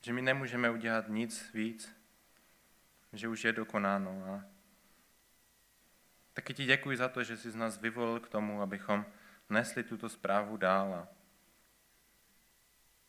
[0.02, 1.96] že my nemůžeme udělat nic víc,
[3.14, 4.26] že už je dokonáno.
[4.26, 4.44] A
[6.34, 9.06] taky ti děkuji za to, že jsi z nás vyvolil k tomu, abychom
[9.50, 10.94] nesli tuto zprávu dál.
[10.94, 11.08] A,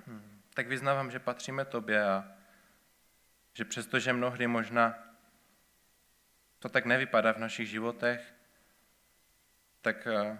[0.06, 2.32] hm, tak vyznávám, že patříme tobě a
[3.52, 5.05] že přestože mnohdy možná
[6.66, 8.34] to tak nevypadá v našich životech,
[9.82, 10.38] tak eh,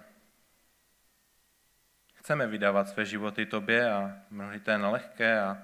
[2.15, 5.63] chceme vydávat své životy tobě a mnohdy to je nelehké a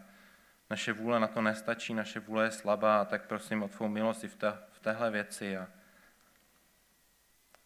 [0.71, 4.25] naše vůle na to nestačí, naše vůle je slabá a tak prosím o tvou milost
[4.25, 5.69] i v, te, v téhle věci a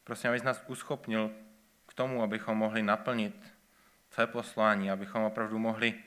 [0.05, 1.31] prosím, abys nás uschopnil
[1.87, 3.55] k tomu, abychom mohli naplnit
[4.09, 6.03] tvé poslání, abychom opravdu mohli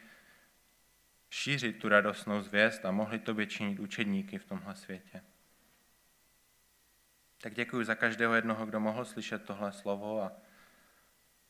[1.29, 5.21] šířit tu radostnou zvěst a mohli tobě činit učedníky v tomhle světě.
[7.41, 10.31] Tak děkuji za každého jednoho, kdo mohl slyšet tohle slovo a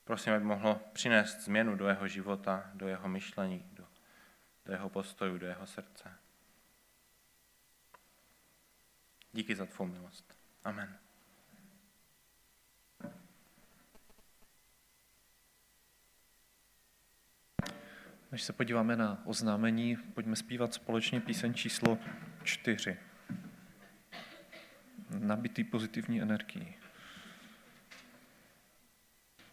[0.03, 3.87] prosím, aby mohlo přinést změnu do jeho života, do jeho myšlení, do,
[4.65, 6.13] do jeho postoju, do jeho srdce.
[9.33, 10.35] Díky za tvou milost.
[10.63, 10.97] Amen.
[18.31, 21.97] Než se podíváme na oznámení, pojďme zpívat společně píseň číslo
[22.43, 23.08] čtyři
[25.09, 26.75] nabitý pozitivní energií.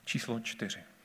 [0.04, 0.95] Číslo čtyři.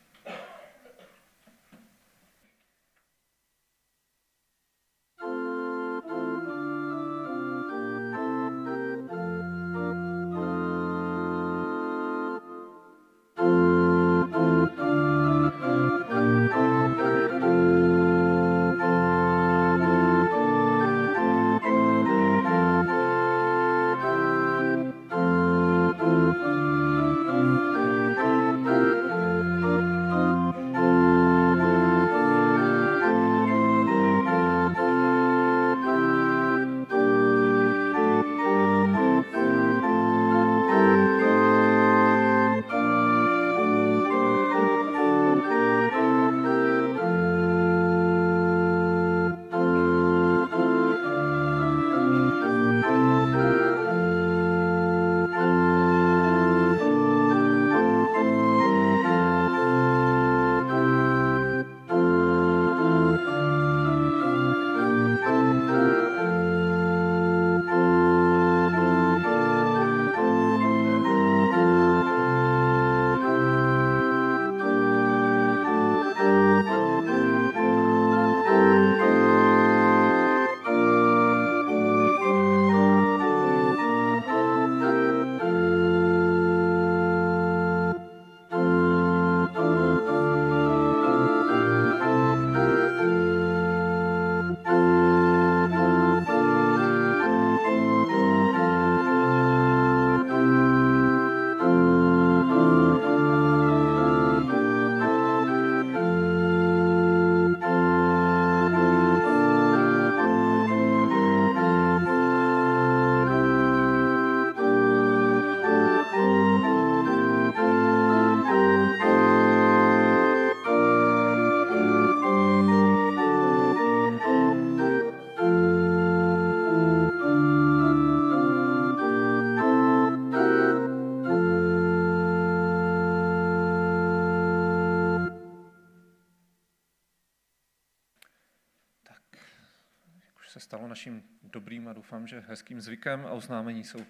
[140.91, 144.05] Naším dobrým a doufám, že hezkým zvykem a oznámení jsou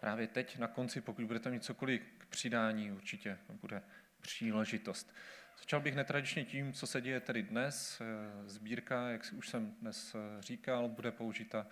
[0.00, 3.82] právě teď na konci, pokud budete mít cokoliv k přidání, určitě bude
[4.20, 5.14] příležitost.
[5.58, 8.02] Začal bych netradičně tím, co se děje tedy dnes.
[8.46, 11.66] Sbírka, jak už jsem dnes říkal, bude použita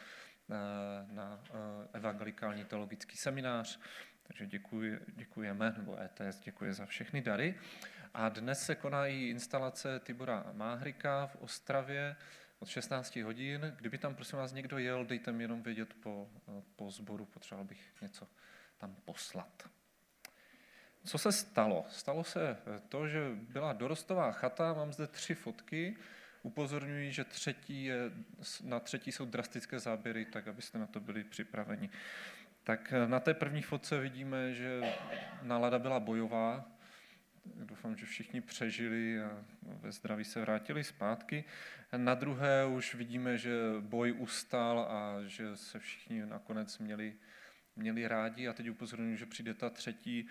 [1.10, 1.40] na
[1.92, 3.80] evangelikální teologický seminář.
[4.22, 7.54] Takže děkuji, děkujeme, nebo ETS děkuje za všechny dary.
[8.14, 12.16] A dnes se konají instalace Tibora Máhrika v Ostravě
[12.64, 13.72] od 16 hodin.
[13.76, 16.28] Kdyby tam, prosím vás, někdo jel, dejte mi jenom vědět po,
[16.76, 18.28] po sboru, potřeboval bych něco
[18.78, 19.68] tam poslat.
[21.04, 21.86] Co se stalo?
[21.90, 22.56] Stalo se
[22.88, 25.96] to, že byla dorostová chata, mám zde tři fotky,
[26.42, 27.96] upozorňuji, že třetí je,
[28.62, 31.90] na třetí jsou drastické záběry, tak abyste na to byli připraveni.
[32.62, 34.94] Tak na té první fotce vidíme, že
[35.42, 36.64] nálada byla bojová.
[37.44, 41.44] Doufám, že všichni přežili a ve zdraví se vrátili zpátky.
[41.96, 47.14] Na druhé už vidíme, že boj ustal a že se všichni nakonec měli,
[47.76, 48.48] měli rádi.
[48.48, 50.28] A teď upozorňuji, že přijde ta třetí.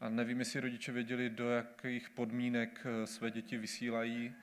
[0.00, 4.34] A nevím, jestli rodiče věděli, do jakých podmínek eh, své děti vysílají,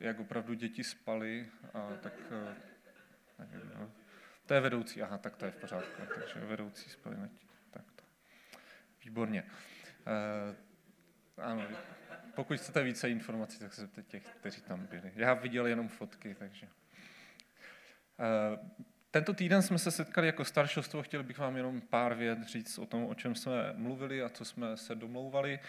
[0.00, 1.48] jak opravdu děti spaly.
[1.74, 2.54] A tak eh,
[3.38, 3.92] nevím, no.
[4.46, 6.02] To je vedoucí, aha, tak to je v pořádku.
[6.14, 7.30] Takže vedoucí spojení.
[7.70, 8.04] Tak to.
[9.04, 9.44] Výborně.
[11.38, 11.62] Ano,
[12.34, 15.12] pokud chcete více informací, tak se zeptejte těch, kteří tam byli.
[15.14, 16.68] Já viděl jenom fotky, takže.
[18.18, 18.68] Uh,
[19.12, 22.86] tento týden jsme se setkali jako staršostvo, chtěl bych vám jenom pár vět říct o
[22.86, 25.60] tom, o čem jsme mluvili a co jsme se domlouvali.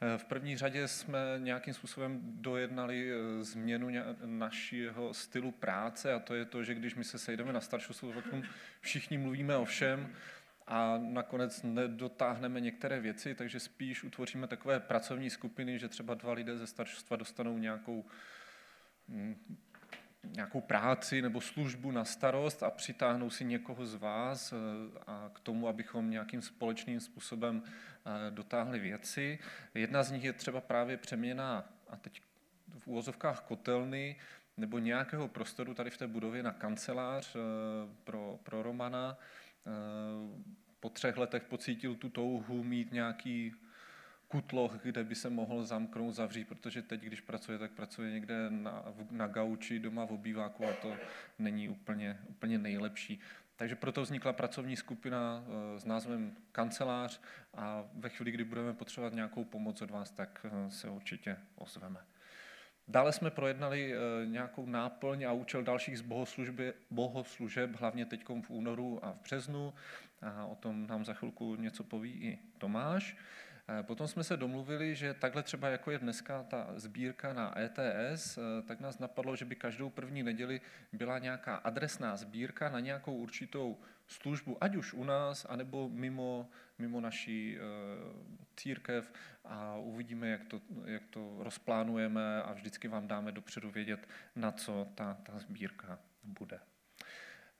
[0.00, 3.88] Eh, v první řadě jsme nějakým způsobem dojednali eh, změnu
[4.24, 8.24] našeho stylu práce a to je to, že když my se sejdeme na staršostvo, tak
[8.80, 10.14] všichni mluvíme o všem,
[10.66, 16.58] a nakonec nedotáhneme některé věci, takže spíš utvoříme takové pracovní skupiny, že třeba dva lidé
[16.58, 18.04] ze staršostva dostanou nějakou
[19.08, 19.56] hm,
[20.24, 24.56] nějakou práci nebo službu na starost a přitáhnou si někoho z vás eh,
[25.06, 29.38] a k tomu, abychom nějakým společným způsobem eh, dotáhli věci.
[29.74, 32.22] Jedna z nich je třeba právě přeměna, a teď
[32.78, 34.16] v úvozovkách kotelny,
[34.56, 37.38] nebo nějakého prostoru tady v té budově na kancelář eh,
[38.04, 39.18] pro, pro Romana.
[40.80, 43.54] Po třech letech pocítil tu touhu mít nějaký
[44.28, 48.84] kutloch, kde by se mohl zamknout, zavřít, protože teď, když pracuje, tak pracuje někde na,
[49.10, 50.96] na gauči, doma v obýváku a to
[51.38, 53.20] není úplně, úplně nejlepší.
[53.56, 57.20] Takže proto vznikla pracovní skupina eh, s názvem Kancelář
[57.54, 62.00] a ve chvíli, kdy budeme potřebovat nějakou pomoc od vás, tak eh, se určitě ozveme.
[62.92, 66.02] Dále jsme projednali eh, nějakou náplň a účel dalších
[66.90, 69.74] bohoslužeb, hlavně teď v únoru a v březnu.
[70.22, 73.16] A o tom nám za chvilku něco poví i Tomáš.
[73.68, 78.38] Eh, potom jsme se domluvili, že takhle třeba jako je dneska ta sbírka na ETS,
[78.38, 80.60] eh, tak nás napadlo, že by každou první neděli
[80.92, 86.48] byla nějaká adresná sbírka na nějakou určitou službu, ať už u nás, anebo mimo,
[86.78, 87.60] mimo naší eh,
[88.56, 89.12] církev
[89.44, 94.88] a uvidíme, jak to, jak to rozplánujeme a vždycky vám dáme dopředu vědět, na co
[94.94, 96.71] ta, ta sbírka bude.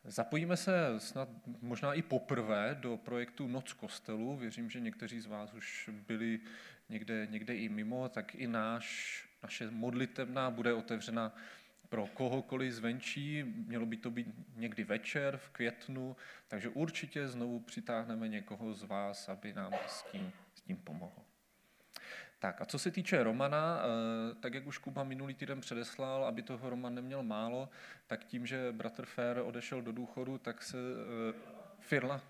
[0.05, 1.29] Zapojíme se snad
[1.61, 4.37] možná i poprvé do projektu Noc kostelu.
[4.37, 6.41] Věřím, že někteří z vás už byli
[6.89, 11.35] někde, někde i mimo, tak i náš, naše modlitevná bude otevřena
[11.89, 13.43] pro kohokoliv zvenčí.
[13.43, 14.27] Mělo by to být
[14.57, 16.17] někdy večer v květnu,
[16.49, 21.32] takže určitě znovu přitáhneme někoho z vás, aby nám s tím, s tím pomohl.
[22.43, 26.43] Tak a co se týče Romana, eh, tak jak už Kuba minulý týden předeslal, aby
[26.43, 27.69] toho Roman neměl málo,
[28.07, 31.35] tak tím, že bratr Fair odešel do důchodu, tak se uh,
[31.81, 32.21] Firla...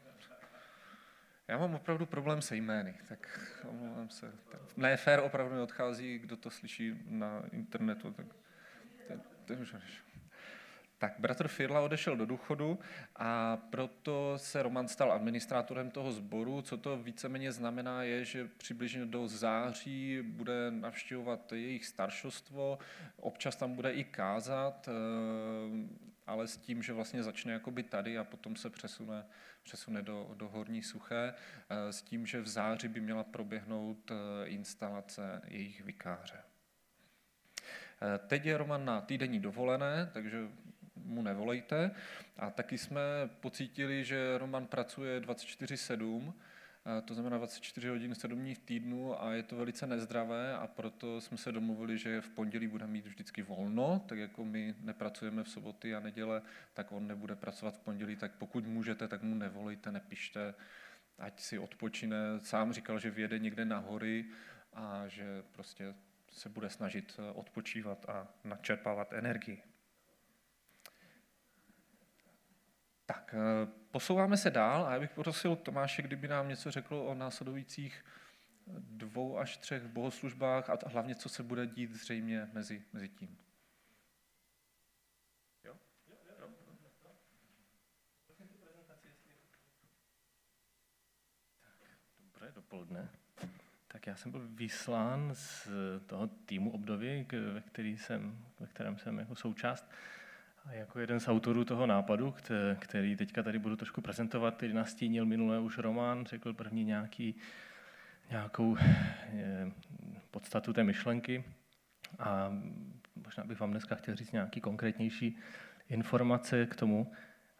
[1.48, 4.32] Já mám opravdu problém se jmény, tak omlouvám se.
[4.76, 8.26] Ne, Fair opravdu neodchází, kdo to slyší na internetu, tak
[9.08, 9.64] to, to, to,
[11.03, 12.78] tak bratr Firla odešel do důchodu
[13.16, 16.62] a proto se Roman stal administrátorem toho sboru.
[16.62, 22.78] Co to víceméně znamená, je, že přibližně do září bude navštěvovat jejich staršostvo,
[23.16, 24.92] občas tam bude i kázat, eh,
[26.26, 29.24] ale s tím, že vlastně začne jakoby tady a potom se přesune,
[29.62, 34.46] přesune do, do Horní Suché, eh, s tím, že v září by měla proběhnout eh,
[34.46, 36.38] instalace jejich vikáře.
[38.26, 40.38] Teď je Roman na týdenní dovolené, takže
[40.97, 41.90] mu nevolejte.
[42.36, 43.01] A taky jsme
[43.40, 46.32] pocítili, že Roman pracuje 24-7,
[47.05, 51.20] to znamená 24 hodin 7 dní v týdnu a je to velice nezdravé a proto
[51.20, 55.49] jsme se domluvili, že v pondělí bude mít vždycky volno, tak jako my nepracujeme v
[55.49, 56.43] soboty a neděle,
[56.74, 60.55] tak on nebude pracovat v pondělí, tak pokud můžete, tak mu nevolejte, nepište,
[61.18, 62.16] ať si odpočine.
[62.43, 64.24] Sám říkal, že vyjede někde na hory
[64.72, 65.95] a že prostě
[66.30, 69.62] se bude snažit odpočívat a načerpávat energii.
[73.12, 77.14] Tak, eh, posouváme se dál a já bych prosil Tomáše, kdyby nám něco řekl o
[77.14, 78.04] následujících
[78.78, 83.38] dvou až třech bohoslužbách a hlavně, co se bude dít zřejmě mezi, mezi tím.
[92.18, 93.08] Dobré dopoledne.
[93.88, 95.68] Tak já jsem byl vyslán z
[96.06, 99.90] toho týmu obdovy, ve, který jsem, ve kterém jsem jako součást.
[100.66, 102.34] A jako jeden z autorů toho nápadu,
[102.78, 107.34] který teďka tady budu trošku prezentovat, který nastínil minulé už román, řekl první nějaký,
[108.30, 108.76] nějakou
[109.32, 109.72] je,
[110.30, 111.44] podstatu té myšlenky.
[112.18, 112.52] A
[113.24, 115.38] možná bych vám dneska chtěl říct nějaký konkrétnější
[115.88, 117.12] informace k tomu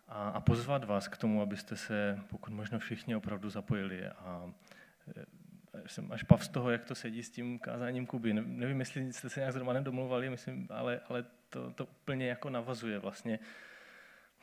[0.09, 4.09] a, a pozvat vás k tomu, abyste se pokud možno všichni opravdu zapojili.
[4.09, 4.53] A
[5.17, 8.33] e, jsem až pav z toho, jak to sedí s tím kázáním Kuby.
[8.33, 12.51] Nevím, jestli jste se nějak s Romanem domluvali, myslím, ale, ale to, to úplně jako
[12.51, 13.39] navazuje vlastně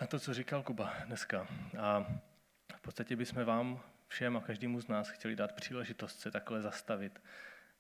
[0.01, 1.47] na to, co říkal Kuba dneska.
[1.80, 2.05] A
[2.76, 7.22] v podstatě bychom vám všem a každému z nás chtěli dát příležitost se takhle zastavit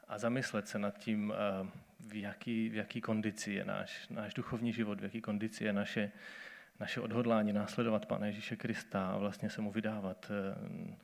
[0.07, 1.69] a zamyslet se nad tím, e,
[1.99, 6.11] v jaký, v jaký kondici je náš, náš duchovní život, v jaký kondici je naše,
[6.79, 10.97] naše odhodlání následovat Pana Ježíše Krista a vlastně se mu vydávat, eh,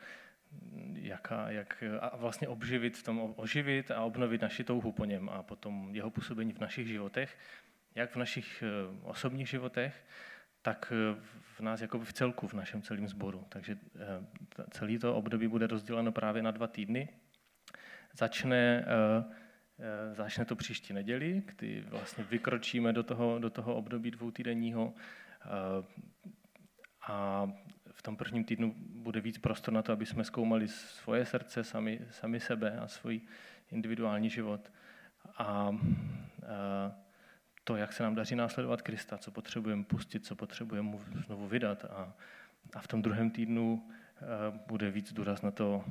[0.94, 5.44] jaká, jak, a vlastně obživit v tom, oživit a obnovit naši touhu po něm a
[5.44, 7.38] potom jeho působení v našich životech,
[7.96, 8.70] jak v našich eh,
[9.04, 10.06] osobních životech,
[10.62, 11.22] tak eh,
[11.58, 13.46] v nás jako v celku, v našem celém sboru.
[13.50, 13.78] Takže
[14.70, 17.10] celý to období bude rozděleno právě na dva týdny.
[18.14, 18.86] Začne,
[20.14, 24.94] začne to příští neděli, kdy vlastně vykročíme do toho, do toho období dvoutýdenního
[27.08, 27.48] a
[27.92, 32.00] v tom prvním týdnu bude víc prostor na to, aby jsme zkoumali svoje srdce, sami,
[32.12, 33.22] sami sebe a svůj
[33.72, 34.72] individuální život.
[35.38, 35.72] A,
[37.66, 41.86] to, jak se nám daří následovat Krista, co potřebujeme pustit, co potřebujeme mu znovu vydat.
[41.86, 42.14] A,
[42.74, 43.90] a v tom druhém týdnu
[44.68, 45.84] bude víc důraz na to,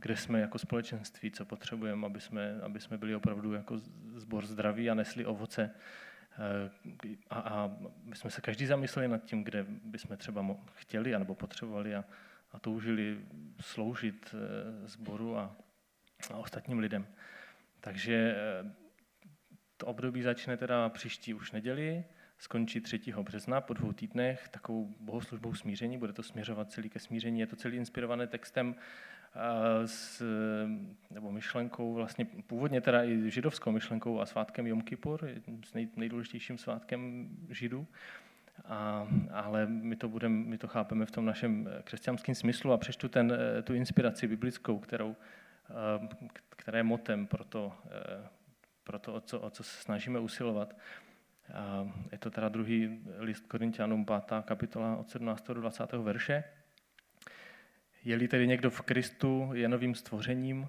[0.00, 3.78] kde jsme jako společenství, co potřebujeme, aby jsme, aby jsme byli opravdu jako
[4.14, 5.70] zbor zdraví a nesli ovoce
[6.38, 6.70] Eh,
[7.30, 7.70] a, a
[8.04, 12.04] my jsme se každý zamysleli nad tím, kde bychom třeba chtěli anebo potřebovali a,
[12.52, 13.20] a toužili
[13.60, 14.34] sloužit
[14.84, 15.56] sboru eh, a,
[16.32, 17.06] a ostatním lidem.
[17.80, 18.72] Takže eh,
[19.82, 22.04] to období začne teda příští už neděli,
[22.38, 23.00] skončí 3.
[23.22, 27.56] března po dvou týdnech takovou bohoslužbou smíření, bude to směřovat celý ke smíření, je to
[27.56, 28.74] celý inspirované textem
[29.86, 30.22] s,
[31.10, 35.28] nebo myšlenkou, vlastně původně teda i židovskou myšlenkou a svátkem Jom Kippur,
[35.64, 37.86] s nej, nejdůležitějším svátkem židů.
[38.64, 43.08] A, ale my to, budem, my to chápeme v tom našem křesťanském smyslu a přečtu
[43.08, 45.16] ten, tu inspiraci biblickou, kterou,
[46.48, 47.72] která je motem pro to,
[48.84, 50.76] pro to o, co, o co se snažíme usilovat.
[51.54, 54.20] A je to teda druhý list Korintianům, 5.
[54.44, 55.46] kapitola od 17.
[55.46, 55.92] do 20.
[55.92, 56.44] verše.
[58.04, 60.68] Je-li tedy někdo v Kristu je novým stvořením,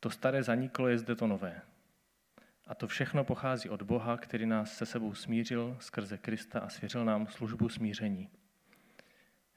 [0.00, 1.62] to staré zaniklo, je zde to nové.
[2.66, 7.04] A to všechno pochází od Boha, který nás se sebou smířil skrze Krista a svěřil
[7.04, 8.28] nám službu smíření.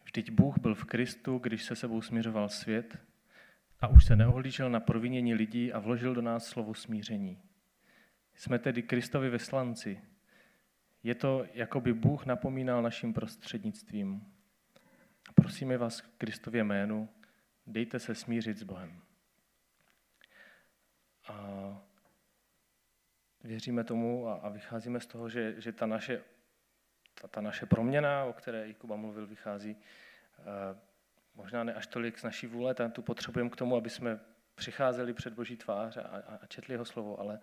[0.03, 2.97] Vždyť Bůh byl v Kristu, když se sebou směřoval svět
[3.79, 7.37] a už se neohlížel na provinění lidí a vložil do nás slovo smíření.
[8.35, 10.01] Jsme tedy Kristovi veslanci.
[11.03, 14.33] Je to, jako by Bůh napomínal naším prostřednictvím.
[15.35, 17.09] Prosíme vás v Kristově jménu,
[17.67, 19.01] dejte se smířit s Bohem.
[21.27, 21.77] A
[23.43, 26.23] věříme tomu a, a vycházíme z toho, že, že ta, naše,
[27.21, 30.45] ta, ta naše proměna, o které i Kuba mluvil, vychází uh,
[31.35, 34.19] možná ne až tolik z naší vůle, tam tu potřebujeme k tomu, aby jsme
[34.55, 36.01] přicházeli před Boží tvář a,
[36.41, 37.39] a četli jeho slovo, ale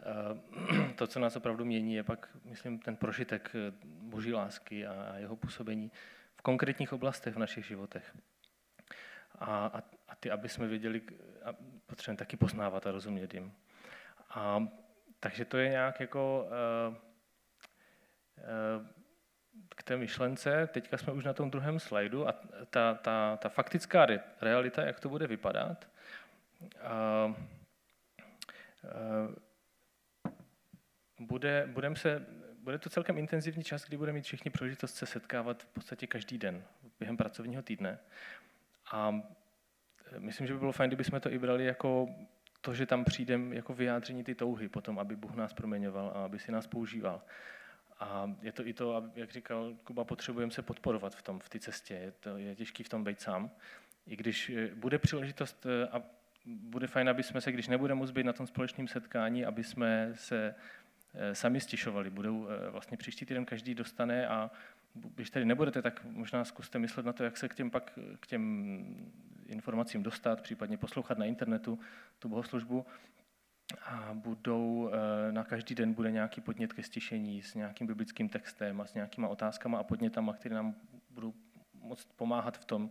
[0.96, 3.52] to, co nás opravdu mění, je pak, myslím, ten prožitek
[3.84, 5.92] Boží lásky a, jeho působení
[6.36, 8.16] v konkrétních oblastech v našich životech.
[9.38, 11.02] A, a, a ty, aby jsme věděli,
[11.86, 13.52] potřebujeme taky poznávat a rozumět jim.
[14.30, 14.66] A,
[15.20, 16.48] takže to je nějak jako
[16.88, 16.96] uh,
[19.76, 20.68] k té myšlence.
[20.72, 22.34] Teďka jsme už na tom druhém slajdu a
[22.70, 25.88] ta, ta, ta faktická re, realita, jak to bude vypadat,
[31.26, 32.26] bude, budeme se
[32.62, 36.38] bude to celkem intenzivní čas, kdy budeme mít všichni příležitost se setkávat v podstatě každý
[36.38, 36.64] den
[37.00, 37.98] během pracovního týdne.
[38.92, 39.22] A
[40.12, 42.08] e, myslím, že by bylo fajn, kdybychom to i brali jako
[42.60, 46.38] to, že tam přijdeme jako vyjádření ty touhy potom, aby Bůh nás proměňoval a aby
[46.38, 47.22] si nás používal.
[48.00, 51.58] A je to i to, jak říkal Kuba, potřebujeme se podporovat v tom, v té
[51.58, 51.94] cestě.
[51.94, 53.50] Je, to, je těžký v tom být sám.
[54.06, 56.02] I když e, bude příležitost e, a
[56.46, 60.12] bude fajn, aby jsme se, když nebudeme moct být na tom společném setkání, aby jsme
[60.14, 60.54] se
[61.32, 62.10] sami stěžovali.
[62.10, 64.50] Budou eh, vlastně příští týden každý dostane a
[64.94, 68.26] když tady nebudete, tak možná zkuste myslet na to, jak se k těm pak k
[68.26, 69.12] těm
[69.46, 71.78] informacím dostat, případně poslouchat na internetu
[72.18, 72.86] tu bohoslužbu.
[73.84, 78.80] A budou, eh, na každý den bude nějaký podnět ke stišení s nějakým biblickým textem
[78.80, 80.74] a s nějakýma otázkama a podnětama, které nám
[81.10, 81.34] budou
[81.74, 82.90] moc pomáhat v tom,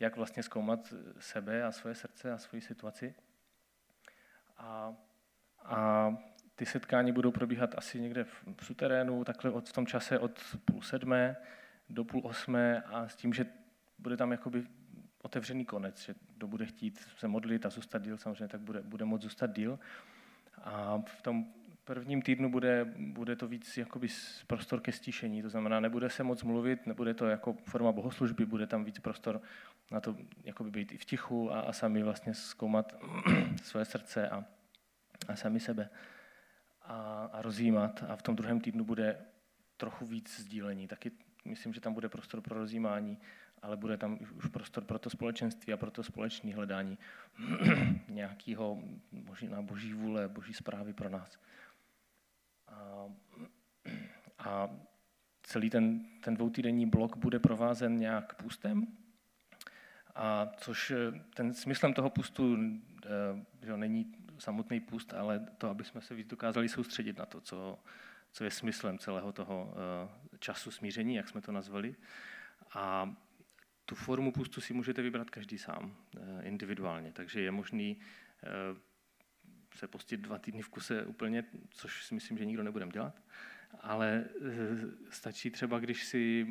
[0.00, 3.14] jak vlastně zkoumat sebe a svoje srdce a svoji situaci.
[4.56, 4.94] A,
[5.64, 6.16] a
[6.58, 10.82] ty setkání budou probíhat asi někde v, suterénu, takhle od, v tom čase od půl
[10.82, 11.36] sedmé
[11.90, 13.46] do půl osmé a s tím, že
[13.98, 14.66] bude tam jakoby
[15.22, 19.04] otevřený konec, že kdo bude chtít se modlit a zůstat díl, samozřejmě tak bude, bude
[19.04, 19.78] moct zůstat díl.
[20.62, 21.46] A v tom
[21.84, 24.08] prvním týdnu bude, bude to víc jakoby
[24.46, 28.66] prostor ke stišení, to znamená, nebude se moc mluvit, nebude to jako forma bohoslužby, bude
[28.66, 29.42] tam víc prostor
[29.90, 32.96] na to jakoby být i v tichu a, a sami vlastně zkoumat
[33.62, 34.44] své srdce a,
[35.28, 35.88] a sami sebe
[36.88, 38.04] a, a rozjímat.
[38.08, 39.18] A v tom druhém týdnu bude
[39.76, 40.88] trochu víc sdílení.
[40.88, 41.10] Taky
[41.44, 43.18] myslím, že tam bude prostor pro rozjímání,
[43.62, 46.98] ale bude tam už prostor pro to společenství a pro to společné hledání
[48.08, 48.82] nějakého
[49.12, 51.38] možná boží vůle, boží zprávy pro nás.
[52.68, 53.06] A,
[54.38, 54.70] a
[55.42, 58.86] celý ten, ten dvoutýdenní blok bude provázen nějak půstem,
[60.18, 60.92] a což
[61.34, 62.56] ten smyslem toho pustu
[63.06, 63.08] eh,
[63.66, 67.78] že není samotný půst, ale to, aby jsme se víc dokázali soustředit na to, co,
[68.32, 71.96] co je smyslem celého toho eh, času smíření, jak jsme to nazvali.
[72.74, 73.14] A
[73.84, 78.00] tu formu pustu si můžete vybrat každý sám, eh, individuálně, takže je možný
[79.74, 83.22] se postit dva týdny v kuse úplně, což si myslím, že nikdo nebudeme dělat,
[83.80, 84.24] ale
[85.10, 86.46] stačí třeba, když si,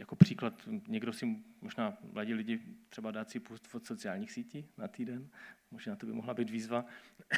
[0.00, 4.88] jako příklad, někdo si možná mladí lidi třeba dát si pust od sociálních sítí na
[4.88, 5.28] týden,
[5.70, 6.84] možná to by mohla být výzva,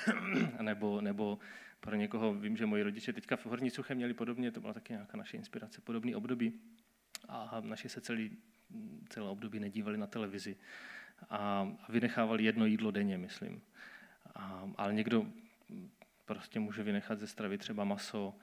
[0.63, 1.39] nebo, nebo
[1.81, 4.93] pro někoho, vím, že moji rodiče teďka v Horní Suche měli podobně, to byla taky
[4.93, 6.61] nějaká naše inspirace, podobný období
[7.29, 8.37] a naši se celý,
[9.09, 10.57] celé období nedívali na televizi
[11.31, 13.63] a vynechávali jedno jídlo denně, myslím.
[14.35, 15.27] A, ale někdo
[16.25, 18.35] prostě může vynechat ze stravy třeba maso,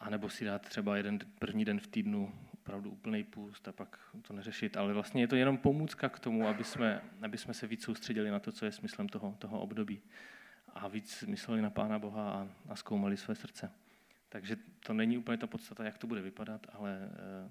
[0.00, 4.32] anebo si dát třeba jeden první den v týdnu opravdu úplný půst a pak to
[4.32, 4.76] neřešit.
[4.76, 8.30] Ale vlastně je to jenom pomůcka k tomu, aby jsme, aby jsme se víc soustředili
[8.30, 10.02] na to, co je smyslem toho, toho období.
[10.68, 13.72] A víc mysleli na Pána Boha a, a zkoumali své srdce.
[14.28, 14.56] Takže
[14.86, 17.50] to není úplně ta podstata, jak to bude vypadat, ale eh,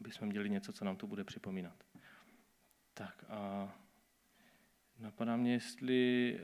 [0.00, 1.84] aby jsme měli něco, co nám to bude připomínat.
[2.94, 3.72] Tak a
[4.98, 6.38] napadá mě, jestli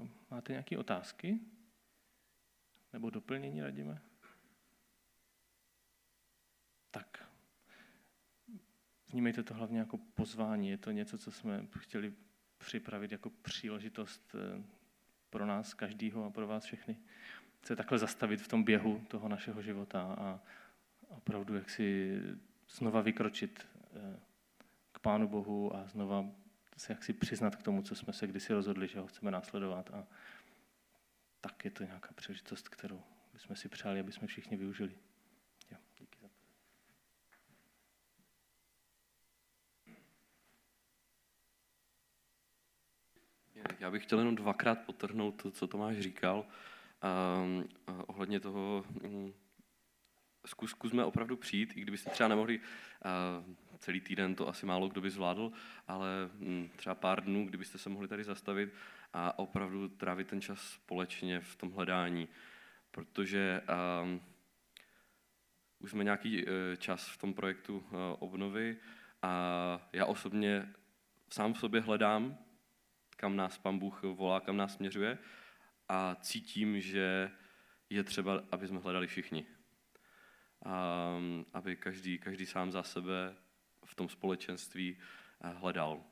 [0.00, 1.40] uh, máte nějaké otázky
[2.92, 4.02] nebo doplnění, radíme?
[6.92, 7.28] Tak
[9.08, 10.70] vnímejte to hlavně jako pozvání.
[10.70, 12.12] Je to něco, co jsme chtěli
[12.58, 14.62] připravit jako příležitost eh,
[15.30, 16.96] pro nás každýho a pro vás všechny.
[17.62, 20.40] Se takhle zastavit v tom běhu toho našeho života a
[21.08, 22.18] opravdu jak si
[22.68, 24.20] znova vykročit eh,
[24.92, 26.26] k Pánu Bohu a znova
[26.76, 29.90] se jaksi přiznat k tomu, co jsme se kdysi rozhodli, že ho chceme následovat.
[29.90, 30.06] A
[31.40, 33.02] tak je to nějaká příležitost, kterou
[33.32, 34.94] bychom si přáli, aby jsme všichni využili.
[43.82, 46.46] Já bych chtěl jenom dvakrát potrhnout to, co Tomáš říkal,
[47.44, 47.68] um,
[48.06, 49.34] ohledně toho, um,
[50.46, 55.00] zkus, zkusme opravdu přijít, i kdybyste třeba nemohli uh, celý týden, to asi málo kdo
[55.00, 55.52] by zvládl,
[55.88, 58.74] ale um, třeba pár dnů, kdybyste se mohli tady zastavit
[59.12, 62.28] a opravdu trávit ten čas společně v tom hledání,
[62.90, 63.62] protože
[64.02, 64.20] um,
[65.78, 67.82] už jsme nějaký uh, čas v tom projektu uh,
[68.18, 68.76] obnovy
[69.22, 70.72] a já osobně
[71.28, 72.38] sám v sobě hledám
[73.22, 75.18] kam nás pan Bůh volá, kam nás směřuje
[75.88, 77.30] a cítím, že
[77.90, 79.46] je třeba, aby jsme hledali všichni.
[80.64, 81.14] A,
[81.52, 83.34] aby každý, každý sám za sebe
[83.84, 84.98] v tom společenství
[85.40, 86.04] eh, hledal.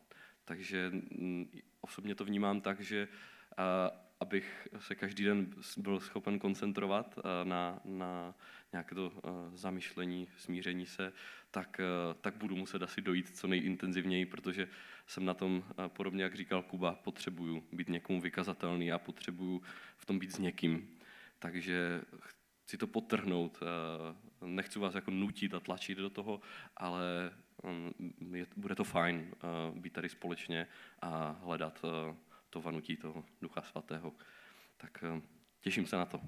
[0.44, 1.50] Takže mm,
[1.80, 7.80] osobně to vnímám tak, že eh, abych se každý den byl schopen koncentrovat eh, na,
[7.84, 8.34] na
[8.72, 9.12] nějaké to
[9.54, 11.12] zamyšlení, smíření se,
[11.50, 11.80] tak,
[12.20, 14.68] tak budu muset asi dojít co nejintenzivněji, protože
[15.06, 19.62] jsem na tom, podobně jak říkal Kuba, potřebuju být někomu vykazatelný a potřebuju
[19.96, 20.98] v tom být s někým.
[21.38, 22.00] Takže
[22.64, 23.60] chci to potrhnout,
[24.46, 26.40] nechci vás jako nutit a tlačit do toho,
[26.76, 27.30] ale
[27.64, 29.34] mm, je, bude to fajn
[29.74, 30.66] být tady společně
[31.02, 31.82] a hledat
[32.50, 34.14] to vanutí toho Ducha Svatého.
[34.76, 35.04] Tak
[35.60, 36.20] těším se na to.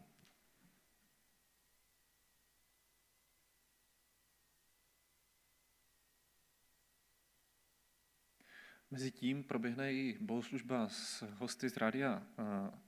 [8.90, 12.26] Mezitím proběhne i bohoslužba s hosty z Rádia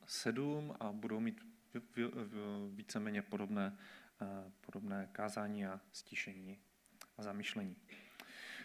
[0.06, 1.40] 7 a budou mít
[2.70, 3.78] víceméně podobné
[4.60, 6.58] podobné kázání a stišení
[7.16, 7.76] a zamyšlení.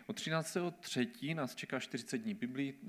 [0.09, 1.35] Od 13.3.
[1.35, 2.87] nás čeká 40 dní Biblii, eh,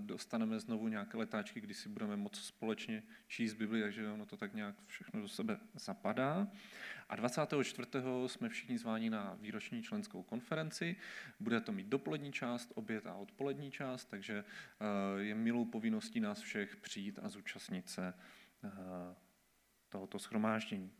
[0.00, 4.54] dostaneme znovu nějaké letáčky, kdy si budeme moct společně číst Bibli, takže ono to tak
[4.54, 6.48] nějak všechno do sebe zapadá.
[7.08, 8.28] A 24.
[8.28, 10.96] jsme všichni zváni na výroční členskou konferenci.
[11.40, 16.40] Bude to mít dopolední část, oběd a odpolední část, takže eh, je milou povinností nás
[16.40, 18.14] všech přijít a zúčastnit se
[18.64, 18.70] eh,
[19.88, 20.90] tohoto schromáždění.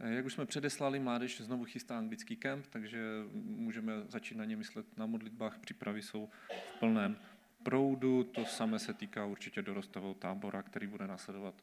[0.00, 3.00] Eh, jak už jsme předeslali, mládež znovu chystá anglický kemp, takže
[3.32, 5.58] můžeme začít na ně myslet na modlitbách.
[5.58, 6.28] Přípravy jsou
[6.76, 7.16] v plném
[7.62, 8.24] proudu.
[8.24, 11.62] To samé se týká určitě dorostového tábora, který bude následovat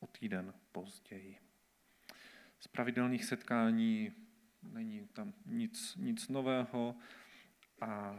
[0.00, 1.38] o týden později.
[2.60, 4.12] Z pravidelných setkání
[4.62, 6.96] není tam nic, nic nového
[7.80, 8.16] a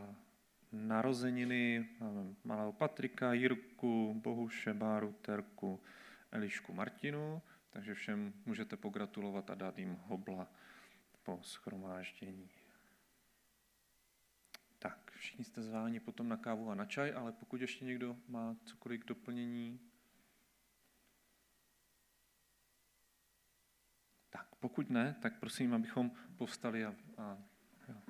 [0.72, 5.81] narozeniny máme malého Patrika, Jirku, Bohuše, Báru, Terku,
[6.31, 7.41] Elišku, Martinu.
[7.74, 10.48] Takže všem můžete pogratulovat a dát jim hobla
[11.24, 12.50] po schromáždění.
[14.80, 18.56] Tak, všichni jste zváni potom na kávu a na čaj, ale pokud ještě někdo má
[18.66, 19.80] cokoliv k doplnění,
[24.30, 27.38] tak pokud ne, tak prosím, abychom povstali a, a
[27.88, 28.02] jo.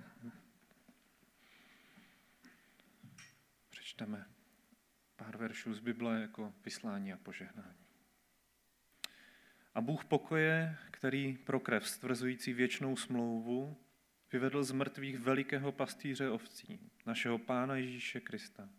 [3.70, 4.26] přečteme
[5.16, 7.83] pár veršů z Bible jako vyslání a požehnání.
[9.76, 13.78] A Bůh pokoje, který pro krev stvrzující věčnou smlouvu
[14.32, 18.70] vyvedl z mrtvých velikého pastýře ovcí, našeho Pána Ježíše Krista.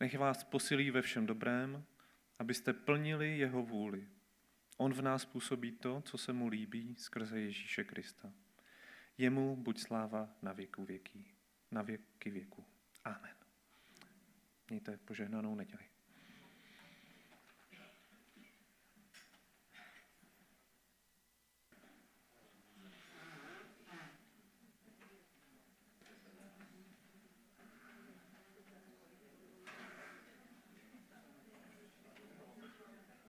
[0.00, 1.84] Nech vás posilí ve všem dobrém,
[2.38, 4.08] abyste plnili jeho vůli.
[4.76, 8.32] On v nás působí to, co se mu líbí skrze Ježíše Krista.
[9.18, 11.26] Jemu buď sláva na věku věký,
[11.70, 12.64] na věky věku.
[13.04, 13.34] Amen.
[14.70, 15.84] Mějte požehnanou neděli.